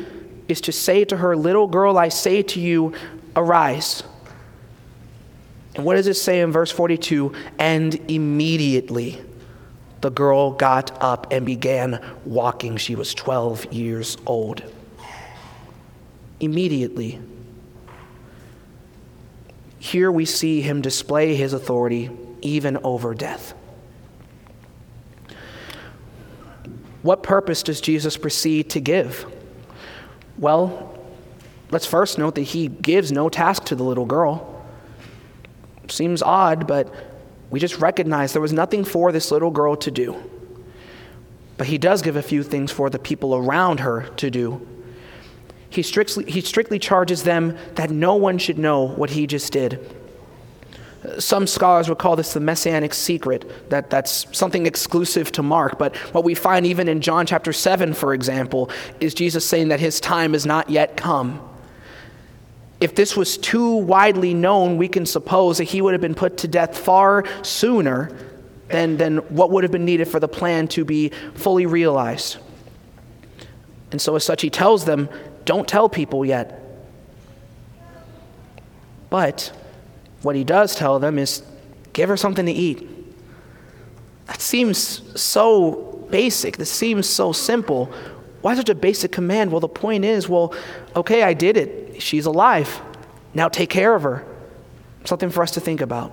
is 0.49 0.61
to 0.63 0.73
say 0.73 1.05
to 1.05 1.19
her, 1.19 1.37
Little 1.37 1.69
girl, 1.69 1.99
I 1.99 2.09
say 2.09 2.43
to 2.43 2.61
you, 2.61 2.95
arise. 3.37 4.03
And 5.77 5.85
what 5.85 5.95
does 5.95 6.09
it 6.09 6.15
say 6.15 6.41
in 6.41 6.51
verse 6.51 6.73
42? 6.73 7.33
And 7.59 7.95
immediately 8.11 9.21
the 10.01 10.11
girl 10.11 10.53
got 10.53 11.03
up 11.03 11.33
and 11.33 11.45
began 11.45 12.05
walking. 12.25 12.77
She 12.77 12.95
was 12.95 13.15
12 13.15 13.73
years 13.73 14.17
old. 14.27 14.63
Immediately. 16.41 17.21
Here 19.79 20.11
we 20.11 20.25
see 20.25 20.61
him 20.61 20.83
display 20.83 21.35
his 21.35 21.53
authority 21.53 22.11
even 22.43 22.79
over 22.79 23.15
death. 23.15 23.55
What 27.03 27.23
purpose 27.23 27.63
does 27.63 27.81
Jesus 27.81 28.17
proceed 28.17 28.71
to 28.71 28.81
give? 28.81 29.25
Well, 30.37 30.99
let's 31.71 31.87
first 31.87 32.19
note 32.19 32.35
that 32.37 32.43
he 32.43 32.69
gives 32.69 33.11
no 33.11 33.29
task 33.29 33.65
to 33.67 33.75
the 33.75 33.85
little 33.85 34.05
girl. 34.05 34.65
Seems 35.89 36.23
odd, 36.23 36.67
but 36.67 36.93
we 37.51 37.61
just 37.61 37.79
recognize 37.79 38.33
there 38.33 38.43
was 38.43 38.53
nothing 38.53 38.85
for 38.85 39.13
this 39.13 39.31
little 39.31 39.51
girl 39.51 39.77
to 39.77 39.91
do. 39.91 40.17
But 41.57 41.67
he 41.67 41.79
does 41.79 42.03
give 42.03 42.17
a 42.17 42.23
few 42.23 42.43
things 42.43 42.71
for 42.71 42.89
the 42.89 42.99
people 42.99 43.35
around 43.35 43.81
her 43.81 44.03
to 44.17 44.31
do. 44.31 44.67
He 45.71 45.83
strictly, 45.83 46.31
he 46.31 46.41
strictly 46.41 46.79
charges 46.79 47.25
them 47.25 47.57
that 47.75 47.91
no 47.91 48.15
one 48.15 48.39
should 48.39 48.59
know 48.59 48.87
what 48.87 49.11
he 49.11 49.27
just 49.27 49.53
did. 49.53 49.95
Some 51.19 51.47
scholars 51.47 51.89
would 51.89 51.99
call 51.99 52.17
this 52.17 52.33
the 52.33 52.41
messianic 52.41 52.93
secret, 52.93 53.71
that 53.71 53.89
that's 53.89 54.27
something 54.37 54.67
exclusive 54.67 55.31
to 55.33 55.43
Mark. 55.43 55.79
But 55.79 55.97
what 56.13 56.25
we 56.25 56.35
find 56.35 56.67
even 56.67 56.89
in 56.89 57.01
John 57.01 57.25
chapter 57.27 57.53
7, 57.53 57.95
for 57.95 58.15
example, 58.15 58.71
is 59.01 59.15
Jesus 59.15 59.45
saying 59.47 59.69
that 59.69 59.81
his 59.81 60.01
time 60.01 60.33
has 60.33 60.45
not 60.45 60.71
yet 60.71 60.97
come. 60.97 61.41
If 62.81 62.95
this 62.95 63.17
was 63.17 63.37
too 63.37 63.77
widely 63.77 64.35
known, 64.35 64.77
we 64.77 64.89
can 64.89 65.05
suppose 65.05 65.59
that 65.59 65.65
he 65.65 65.83
would 65.83 65.95
have 65.95 66.01
been 66.01 66.15
put 66.15 66.39
to 66.39 66.49
death 66.49 66.79
far 66.79 67.25
sooner 67.43 68.17
than, 68.69 68.97
than 68.97 69.19
what 69.29 69.51
would 69.51 69.65
have 69.65 69.73
been 69.73 69.85
needed 69.85 70.07
for 70.07 70.21
the 70.21 70.29
plan 70.29 70.69
to 70.69 70.85
be 70.85 71.11
fully 71.35 71.67
realized. 71.67 72.39
And 73.91 74.01
so, 74.01 74.15
as 74.15 74.25
such, 74.25 74.43
he 74.43 74.51
tells 74.51 74.85
them, 74.85 75.09
Don't 75.45 75.67
tell 75.67 75.89
people 75.89 76.25
yet. 76.25 76.63
But 79.11 79.53
what 80.23 80.37
he 80.37 80.45
does 80.45 80.75
tell 80.75 80.99
them 80.99 81.19
is 81.19 81.43
give 81.93 82.09
her 82.09 82.17
something 82.17 82.47
to 82.47 82.53
eat. 82.53 82.89
That 84.27 84.41
seems 84.41 85.03
so 85.21 86.07
basic. 86.11 86.59
This 86.59 86.71
seems 86.71 87.09
so 87.09 87.33
simple. 87.33 87.87
Why 88.43 88.55
such 88.55 88.69
a 88.69 88.75
basic 88.75 89.11
command? 89.11 89.51
Well, 89.51 89.61
the 89.61 89.69
point 89.69 90.05
is, 90.05 90.29
well, 90.29 90.55
okay, 90.95 91.23
I 91.23 91.33
did 91.33 91.57
it. 91.57 91.88
She's 91.99 92.27
alive. 92.27 92.81
Now 93.35 93.49
take 93.49 93.71
care 93.71 93.95
of 93.95 94.03
her. 94.03 94.25
Something 95.05 95.31
for 95.31 95.43
us 95.43 95.53
to 95.53 95.61
think 95.61 95.81
about. 95.81 96.13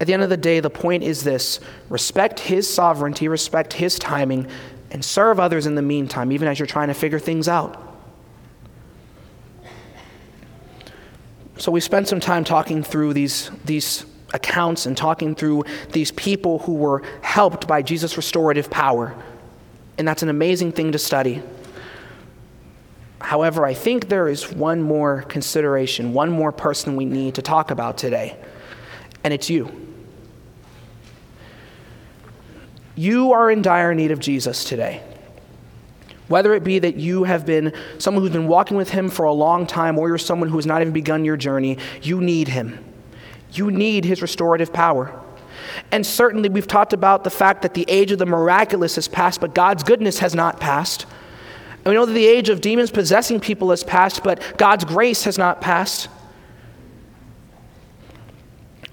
At 0.00 0.06
the 0.06 0.14
end 0.14 0.22
of 0.22 0.30
the 0.30 0.36
day, 0.36 0.60
the 0.60 0.70
point 0.70 1.04
is 1.04 1.22
this 1.22 1.60
respect 1.88 2.40
his 2.40 2.72
sovereignty, 2.72 3.28
respect 3.28 3.72
his 3.72 3.98
timing, 3.98 4.48
and 4.90 5.04
serve 5.04 5.38
others 5.38 5.66
in 5.66 5.74
the 5.74 5.82
meantime, 5.82 6.32
even 6.32 6.48
as 6.48 6.58
you're 6.58 6.66
trying 6.66 6.88
to 6.88 6.94
figure 6.94 7.18
things 7.18 7.48
out. 7.48 7.92
So 11.56 11.70
we 11.70 11.80
spent 11.80 12.08
some 12.08 12.18
time 12.18 12.42
talking 12.42 12.82
through 12.82 13.14
these, 13.14 13.50
these 13.64 14.04
accounts 14.34 14.86
and 14.86 14.96
talking 14.96 15.34
through 15.34 15.64
these 15.90 16.10
people 16.10 16.58
who 16.58 16.74
were 16.74 17.02
helped 17.20 17.68
by 17.68 17.82
Jesus' 17.82 18.16
restorative 18.16 18.68
power. 18.70 19.14
And 19.98 20.08
that's 20.08 20.22
an 20.24 20.28
amazing 20.28 20.72
thing 20.72 20.90
to 20.92 20.98
study. 20.98 21.42
However, 23.22 23.64
I 23.64 23.72
think 23.72 24.08
there 24.08 24.28
is 24.28 24.52
one 24.52 24.82
more 24.82 25.22
consideration, 25.22 26.12
one 26.12 26.30
more 26.30 26.52
person 26.52 26.96
we 26.96 27.04
need 27.04 27.36
to 27.36 27.42
talk 27.42 27.70
about 27.70 27.96
today, 27.96 28.36
and 29.22 29.32
it's 29.32 29.48
you. 29.48 29.70
You 32.94 33.32
are 33.32 33.50
in 33.50 33.62
dire 33.62 33.94
need 33.94 34.10
of 34.10 34.18
Jesus 34.18 34.64
today. 34.64 35.02
Whether 36.28 36.54
it 36.54 36.64
be 36.64 36.78
that 36.80 36.96
you 36.96 37.24
have 37.24 37.46
been 37.46 37.72
someone 37.98 38.22
who's 38.22 38.32
been 38.32 38.48
walking 38.48 38.76
with 38.76 38.90
Him 38.90 39.08
for 39.08 39.24
a 39.24 39.32
long 39.32 39.66
time, 39.66 39.98
or 39.98 40.08
you're 40.08 40.18
someone 40.18 40.48
who 40.48 40.56
has 40.56 40.66
not 40.66 40.80
even 40.80 40.92
begun 40.92 41.24
your 41.24 41.36
journey, 41.36 41.78
you 42.02 42.20
need 42.20 42.48
Him. 42.48 42.84
You 43.52 43.70
need 43.70 44.04
His 44.04 44.20
restorative 44.20 44.72
power. 44.72 45.18
And 45.90 46.04
certainly, 46.04 46.48
we've 46.48 46.66
talked 46.66 46.92
about 46.92 47.24
the 47.24 47.30
fact 47.30 47.62
that 47.62 47.74
the 47.74 47.84
age 47.88 48.12
of 48.12 48.18
the 48.18 48.26
miraculous 48.26 48.96
has 48.96 49.08
passed, 49.08 49.40
but 49.40 49.54
God's 49.54 49.82
goodness 49.82 50.18
has 50.18 50.34
not 50.34 50.58
passed. 50.58 51.06
And 51.84 51.86
we 51.86 51.94
know 51.94 52.06
that 52.06 52.12
the 52.12 52.26
age 52.26 52.48
of 52.48 52.60
demons 52.60 52.90
possessing 52.90 53.40
people 53.40 53.70
has 53.70 53.82
passed, 53.82 54.22
but 54.22 54.56
God's 54.56 54.84
grace 54.84 55.24
has 55.24 55.36
not 55.36 55.60
passed. 55.60 56.08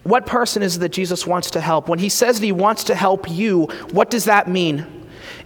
What 0.03 0.25
person 0.25 0.63
is 0.63 0.77
it 0.77 0.79
that 0.79 0.89
Jesus 0.89 1.27
wants 1.27 1.51
to 1.51 1.61
help? 1.61 1.87
When 1.87 1.99
he 1.99 2.09
says 2.09 2.39
that 2.39 2.45
he 2.45 2.51
wants 2.51 2.85
to 2.85 2.95
help 2.95 3.29
you, 3.29 3.65
what 3.91 4.09
does 4.09 4.25
that 4.25 4.47
mean? 4.47 4.87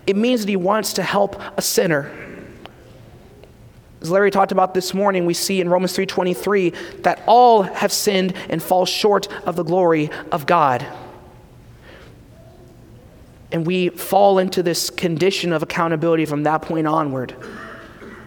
It 0.07 0.15
means 0.15 0.41
that 0.41 0.49
he 0.49 0.55
wants 0.55 0.93
to 0.93 1.03
help 1.03 1.41
a 1.57 1.61
sinner. 1.61 2.09
As 4.01 4.09
Larry 4.09 4.31
talked 4.31 4.51
about 4.51 4.73
this 4.73 4.93
morning, 4.93 5.25
we 5.25 5.33
see 5.33 5.59
in 5.59 5.69
Romans 5.69 5.93
3:23 5.93 6.73
that 7.03 7.21
all 7.25 7.63
have 7.63 7.91
sinned 7.91 8.33
and 8.49 8.61
fall 8.61 8.85
short 8.85 9.27
of 9.45 9.55
the 9.55 9.63
glory 9.63 10.09
of 10.31 10.45
God. 10.45 10.85
And 13.53 13.67
we 13.67 13.89
fall 13.89 14.39
into 14.39 14.63
this 14.63 14.89
condition 14.89 15.53
of 15.53 15.61
accountability 15.61 16.25
from 16.25 16.43
that 16.43 16.63
point 16.63 16.87
onward, 16.87 17.31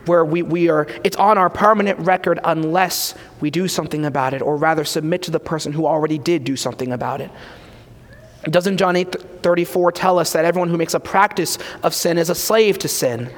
where 0.07 0.25
we, 0.25 0.43
we 0.43 0.69
are, 0.69 0.87
it's 1.03 1.17
on 1.17 1.37
our 1.37 1.51
permanent 1.51 1.99
record 1.99 2.39
unless 2.45 3.15
we 3.41 3.51
do 3.51 3.67
something 3.67 4.07
about 4.07 4.35
it, 4.35 4.41
or 4.41 4.57
rather 4.57 4.85
submit 4.85 5.23
to 5.23 5.33
the 5.33 5.41
person 5.41 5.73
who 5.73 5.85
already 5.85 6.17
did 6.17 6.45
do 6.45 6.55
something 6.55 6.93
about 6.93 7.21
it. 7.21 7.31
Doesn't 8.45 8.77
John 8.77 8.95
8 8.95 9.43
34 9.43 9.91
tell 9.93 10.21
us 10.21 10.33
that 10.33 10.45
everyone 10.45 10.69
who 10.69 10.77
makes 10.77 10.95
a 10.95 11.01
practice 11.01 11.59
of 11.83 11.93
sin 11.93 12.19
is 12.19 12.31
a 12.31 12.35
slave 12.35 12.79
to 12.79 12.89
sin? 12.89 13.29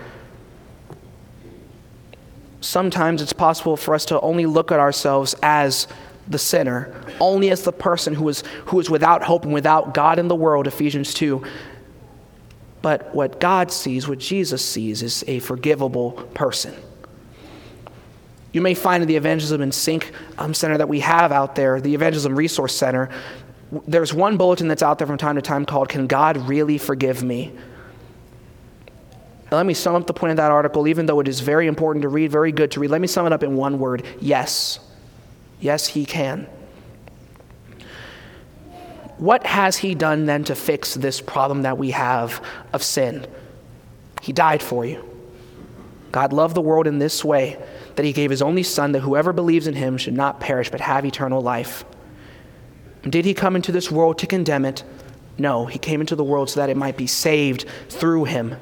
Sometimes 2.61 3.23
it's 3.23 3.33
possible 3.33 3.79
for 3.79 3.95
us 3.95 4.05
to 4.07 4.21
only 4.21 4.45
look 4.45 4.71
at 4.71 4.79
ourselves 4.79 5.35
as 5.43 5.87
the 6.27 6.39
sinner, 6.39 6.95
only 7.21 7.51
as 7.51 7.63
the 7.63 7.73
person 7.73 8.13
who 8.13 8.29
is, 8.29 8.43
who 8.67 8.79
is 8.79 8.91
without 8.91 9.23
hope 9.23 9.45
and 9.45 9.55
without 9.55 9.95
God 9.95 10.19
in 10.19 10.29
the 10.29 10.35
world, 10.35 10.67
Ephesians 10.67 11.15
2. 11.15 11.43
But 12.81 13.15
what 13.15 13.41
God 13.41 13.73
sees, 13.73 14.07
what 14.07 14.19
Jesus 14.19 14.65
sees, 14.65 15.03
is 15.03 15.25
a 15.27 15.41
forgivable 15.41 16.13
person. 16.35 16.75
You 18.53 18.61
may 18.61 18.75
find 18.75 19.03
in 19.03 19.09
the 19.09 19.17
Evangelism 19.17 19.61
and 19.61 19.75
Sync 19.75 20.13
um, 20.39 20.55
Center 20.55 20.79
that 20.79 20.89
we 20.89 21.01
have 21.01 21.33
out 21.33 21.55
there, 21.55 21.81
the 21.81 21.95
Evangelism 21.95 22.35
Resource 22.35 22.75
Center, 22.75 23.11
there's 23.87 24.15
one 24.15 24.37
bulletin 24.37 24.69
that's 24.69 24.83
out 24.83 24.99
there 24.99 25.07
from 25.07 25.19
time 25.19 25.37
to 25.37 25.43
time 25.43 25.67
called 25.67 25.89
Can 25.89 26.07
God 26.07 26.37
Really 26.49 26.79
Forgive 26.79 27.23
Me? 27.23 27.53
Let 29.51 29.65
me 29.67 29.75
sum 29.75 29.95
up 29.95 30.07
the 30.07 30.15
point 30.15 30.31
of 30.33 30.37
that 30.39 30.51
article, 30.51 30.89
even 30.89 31.07
though 31.07 31.21
it 31.21 31.29
is 31.29 31.41
very 31.41 31.67
important 31.67 32.03
to 32.03 32.09
read, 32.09 32.31
very 32.31 32.53
good 32.53 32.71
to 32.73 32.81
read. 32.81 32.91
Let 32.91 33.01
me 33.01 33.07
sum 33.07 33.27
it 33.27 33.33
up 33.33 33.43
in 33.43 33.57
one 33.57 33.79
word 33.79 34.05
yes. 34.21 34.79
Yes, 35.61 35.87
He 35.87 36.05
can. 36.05 36.47
What 39.19 39.47
has 39.47 39.77
He 39.77 39.95
done 39.95 40.27
then 40.27 40.45
to 40.45 40.55
fix 40.55 40.95
this 40.95 41.21
problem 41.21 41.63
that 41.63 41.79
we 41.79 41.91
have 41.91 42.43
of 42.73 42.83
sin? 42.83 43.27
He 44.23 44.33
died 44.33 44.63
for 44.63 44.85
you. 44.85 45.05
God 46.11 46.33
loved 46.33 46.55
the 46.55 46.63
world 46.63 46.87
in 46.87 46.99
this 46.99 47.25
way 47.25 47.61
that 47.97 48.05
He 48.05 48.13
gave 48.13 48.31
His 48.31 48.43
only 48.43 48.63
Son, 48.63 48.93
that 48.93 49.01
whoever 49.01 49.33
believes 49.33 49.67
in 49.67 49.75
Him 49.75 49.99
should 49.99 50.15
not 50.15 50.41
perish 50.41 50.71
but 50.71 50.81
have 50.81 51.05
eternal 51.05 51.43
life. 51.43 51.85
Did 53.03 53.25
he 53.25 53.35
come 53.35 53.57
into 53.57 53.73
this 53.73 53.91
world 53.91 54.19
to 54.19 54.27
condemn 54.27 54.65
it? 54.65 54.85
No, 55.39 55.67
he 55.67 55.79
came 55.79 56.01
into 56.01 56.17
the 56.17 56.25
world 56.25 56.51
so 56.51 56.61
that 56.61 56.71
it 56.71 56.77
might 56.77 56.97
be 56.97 57.07
saved 57.07 57.65
through 57.89 58.25
him. 58.25 58.57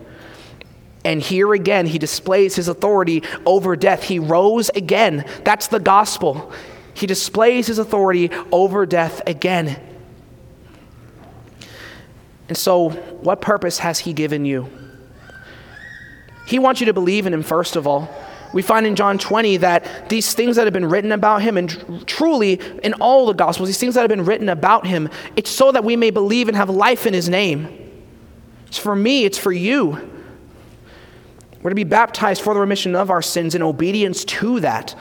And 1.04 1.22
here 1.22 1.52
again, 1.54 1.86
he 1.86 1.98
displays 1.98 2.56
his 2.56 2.68
authority 2.68 3.22
over 3.46 3.76
death. 3.76 4.02
He 4.02 4.18
rose 4.18 4.68
again. 4.70 5.24
That's 5.44 5.68
the 5.68 5.80
gospel. 5.80 6.52
He 6.94 7.06
displays 7.06 7.66
his 7.66 7.78
authority 7.78 8.30
over 8.52 8.84
death 8.84 9.22
again. 9.26 9.80
And 12.48 12.56
so, 12.56 12.90
what 12.90 13.40
purpose 13.40 13.78
has 13.78 13.98
he 14.00 14.12
given 14.12 14.44
you? 14.44 14.68
He 16.46 16.58
wants 16.58 16.80
you 16.80 16.86
to 16.86 16.92
believe 16.92 17.26
in 17.26 17.34
him, 17.34 17.42
first 17.42 17.76
of 17.76 17.86
all. 17.86 18.08
We 18.52 18.62
find 18.62 18.86
in 18.86 18.94
John 18.94 19.18
20 19.18 19.58
that 19.58 20.08
these 20.08 20.32
things 20.32 20.56
that 20.56 20.64
have 20.64 20.72
been 20.72 20.88
written 20.88 21.12
about 21.12 21.42
him, 21.42 21.56
and 21.56 21.68
tr- 21.68 22.04
truly 22.06 22.60
in 22.82 22.94
all 22.94 23.26
the 23.26 23.34
Gospels, 23.34 23.68
these 23.68 23.78
things 23.78 23.94
that 23.94 24.00
have 24.00 24.08
been 24.08 24.24
written 24.24 24.48
about 24.48 24.86
him, 24.86 25.08
it's 25.34 25.50
so 25.50 25.72
that 25.72 25.84
we 25.84 25.96
may 25.96 26.10
believe 26.10 26.48
and 26.48 26.56
have 26.56 26.70
life 26.70 27.06
in 27.06 27.12
his 27.12 27.28
name. 27.28 27.68
It's 28.68 28.78
for 28.78 28.94
me, 28.94 29.24
it's 29.24 29.38
for 29.38 29.52
you. 29.52 30.10
We're 31.62 31.70
to 31.70 31.76
be 31.76 31.84
baptized 31.84 32.42
for 32.42 32.54
the 32.54 32.60
remission 32.60 32.94
of 32.94 33.10
our 33.10 33.22
sins 33.22 33.56
in 33.56 33.62
obedience 33.62 34.24
to 34.24 34.60
that. 34.60 34.94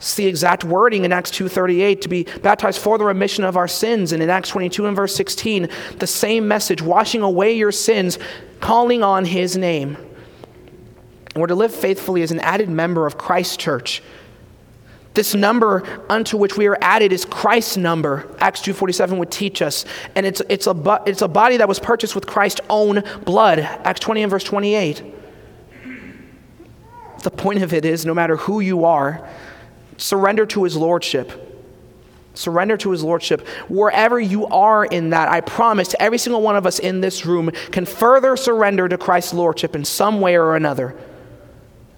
It's 0.00 0.14
the 0.14 0.26
exact 0.26 0.64
wording 0.64 1.04
in 1.04 1.12
Acts 1.12 1.30
2:38 1.30 2.00
to 2.00 2.08
be 2.08 2.26
baptized 2.40 2.80
for 2.80 2.96
the 2.96 3.04
remission 3.04 3.44
of 3.44 3.58
our 3.58 3.68
sins 3.68 4.12
and 4.12 4.22
in 4.22 4.30
Acts 4.30 4.48
22 4.48 4.86
and 4.86 4.96
verse 4.96 5.14
16 5.14 5.68
the 5.98 6.06
same 6.06 6.48
message 6.48 6.80
washing 6.80 7.20
away 7.20 7.52
your 7.52 7.70
sins 7.70 8.18
calling 8.60 9.02
on 9.02 9.26
his 9.26 9.58
name. 9.58 9.98
And 11.34 11.40
we're 11.40 11.48
to 11.48 11.54
live 11.54 11.74
faithfully 11.74 12.22
as 12.22 12.30
an 12.30 12.40
added 12.40 12.70
member 12.70 13.06
of 13.06 13.18
Christ's 13.18 13.58
church. 13.58 14.02
This 15.12 15.34
number 15.34 15.82
unto 16.08 16.38
which 16.38 16.56
we 16.56 16.66
are 16.66 16.78
added 16.80 17.12
is 17.12 17.26
Christ's 17.26 17.76
number. 17.76 18.26
Acts 18.38 18.62
2:47 18.62 19.18
would 19.18 19.30
teach 19.30 19.60
us. 19.60 19.84
And 20.14 20.24
it's, 20.24 20.40
it's, 20.48 20.66
a, 20.66 21.02
it's 21.04 21.20
a 21.20 21.28
body 21.28 21.58
that 21.58 21.68
was 21.68 21.78
purchased 21.78 22.14
with 22.14 22.26
Christ's 22.26 22.62
own 22.70 23.02
blood. 23.26 23.58
Acts 23.58 24.00
20 24.00 24.22
and 24.22 24.30
verse 24.30 24.44
28. 24.44 25.02
The 27.22 27.30
point 27.30 27.62
of 27.62 27.74
it 27.74 27.84
is 27.84 28.06
no 28.06 28.14
matter 28.14 28.36
who 28.36 28.60
you 28.60 28.86
are, 28.86 29.28
surrender 30.00 30.46
to 30.46 30.64
his 30.64 30.76
lordship. 30.76 31.46
Surrender 32.34 32.76
to 32.78 32.90
his 32.90 33.02
lordship. 33.02 33.46
Wherever 33.68 34.18
you 34.18 34.46
are 34.46 34.84
in 34.84 35.10
that, 35.10 35.28
I 35.28 35.40
promise 35.40 35.94
every 35.98 36.18
single 36.18 36.40
one 36.42 36.56
of 36.56 36.66
us 36.66 36.78
in 36.78 37.00
this 37.00 37.26
room 37.26 37.50
can 37.70 37.84
further 37.84 38.36
surrender 38.36 38.88
to 38.88 38.96
Christ's 38.96 39.34
lordship 39.34 39.74
in 39.74 39.84
some 39.84 40.20
way 40.20 40.36
or 40.36 40.56
another. 40.56 40.96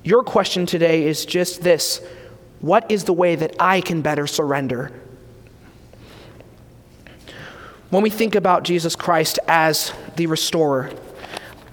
Your 0.03 0.25
question 0.25 0.67
today 0.67 1.07
is 1.07 1.25
just 1.25 1.63
this 1.63 2.01
What 2.61 2.91
is 2.91 3.05
the 3.05 3.13
way 3.13 3.37
that 3.37 3.55
I 3.61 3.81
can 3.81 4.03
better 4.03 4.27
surrender? 4.27 4.91
When 7.91 8.03
we 8.03 8.11
think 8.11 8.35
about 8.35 8.63
Jesus 8.63 8.97
Christ 8.97 9.39
as 9.47 9.93
the 10.17 10.27
restorer, 10.27 10.91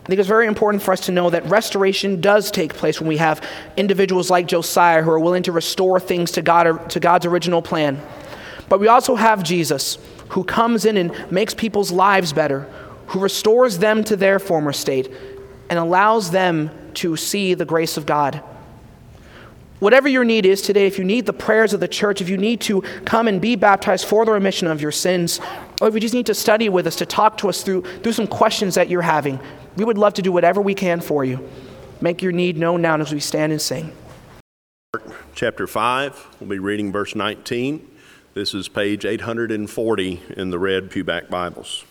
I 0.10 0.12
think 0.12 0.22
it's 0.22 0.28
very 0.28 0.48
important 0.48 0.82
for 0.82 0.92
us 0.92 1.02
to 1.02 1.12
know 1.12 1.30
that 1.30 1.46
restoration 1.46 2.20
does 2.20 2.50
take 2.50 2.74
place 2.74 3.00
when 3.00 3.08
we 3.08 3.18
have 3.18 3.48
individuals 3.78 4.32
like 4.32 4.48
Josiah 4.48 5.04
who 5.04 5.12
are 5.12 5.20
willing 5.20 5.44
to 5.44 5.52
restore 5.52 6.00
things 6.00 6.32
to, 6.32 6.42
God, 6.42 6.90
to 6.90 7.00
God's 7.00 7.28
original 7.28 7.62
plan. 7.62 8.02
But 8.70 8.80
we 8.80 8.88
also 8.88 9.14
have 9.14 9.44
Jesus 9.44 10.00
who 10.30 10.44
comes 10.44 10.86
in 10.86 10.98
and 10.98 11.32
makes 11.32 11.54
people's 11.54 11.92
lives 11.92 12.34
better, 12.34 12.62
who 13.10 13.20
restores 13.20 13.78
them 13.78 14.04
to 14.06 14.16
their 14.16 14.40
former 14.40 14.74
state 14.74 15.12
and 15.70 15.78
allows 15.78 16.32
them 16.32 16.72
to 16.96 17.16
see 17.16 17.54
the 17.54 17.66
grace 17.66 17.96
of 17.96 18.08
God. 18.08 18.42
Whatever 19.78 20.08
your 20.08 20.26
need 20.26 20.44
is 20.44 20.64
today, 20.64 20.88
if 20.88 20.98
you 20.98 21.04
need 21.04 21.28
the 21.28 21.34
prayers 21.34 21.72
of 21.72 21.82
the 21.82 21.88
church, 21.88 22.20
if 22.20 22.30
you 22.30 22.38
need 22.38 22.62
to 22.62 22.82
come 23.06 23.28
and 23.28 23.40
be 23.40 23.56
baptized 23.56 24.06
for 24.06 24.26
the 24.26 24.32
remission 24.32 24.68
of 24.68 24.82
your 24.82 24.92
sins, 24.92 25.40
or 25.80 25.88
if 25.88 25.94
you 25.94 26.00
just 26.00 26.16
need 26.16 26.26
to 26.26 26.34
study 26.34 26.68
with 26.68 26.88
us, 26.88 26.96
to 26.96 27.06
talk 27.06 27.38
to 27.38 27.48
us 27.48 27.62
through, 27.62 27.84
through 28.02 28.14
some 28.14 28.28
questions 28.28 28.74
that 28.74 28.90
you're 28.90 29.04
having, 29.04 29.40
we 29.80 29.86
would 29.86 29.98
love 29.98 30.14
to 30.16 30.22
do 30.22 30.32
whatever 30.32 30.62
we 30.62 30.76
can 30.76 31.00
for 31.00 31.24
you. 31.24 31.50
Make 32.02 32.22
your 32.22 32.34
need 32.34 32.58
known 32.58 32.82
now 32.82 33.00
as 33.00 33.14
we 33.14 33.22
stand 33.22 33.54
and 33.54 33.62
sing. 33.62 33.94
Chapter 35.34 35.68
5, 35.68 36.36
we'll 36.40 36.50
be 36.50 36.60
reading 36.60 36.92
verse 36.92 37.16
19. 37.16 37.90
This 38.34 38.54
is 38.54 38.68
page 38.68 39.06
840 39.06 40.22
in 40.36 40.50
the 40.50 40.60
red 40.60 40.92
Pewback 40.92 41.30
Bibles. 41.30 41.86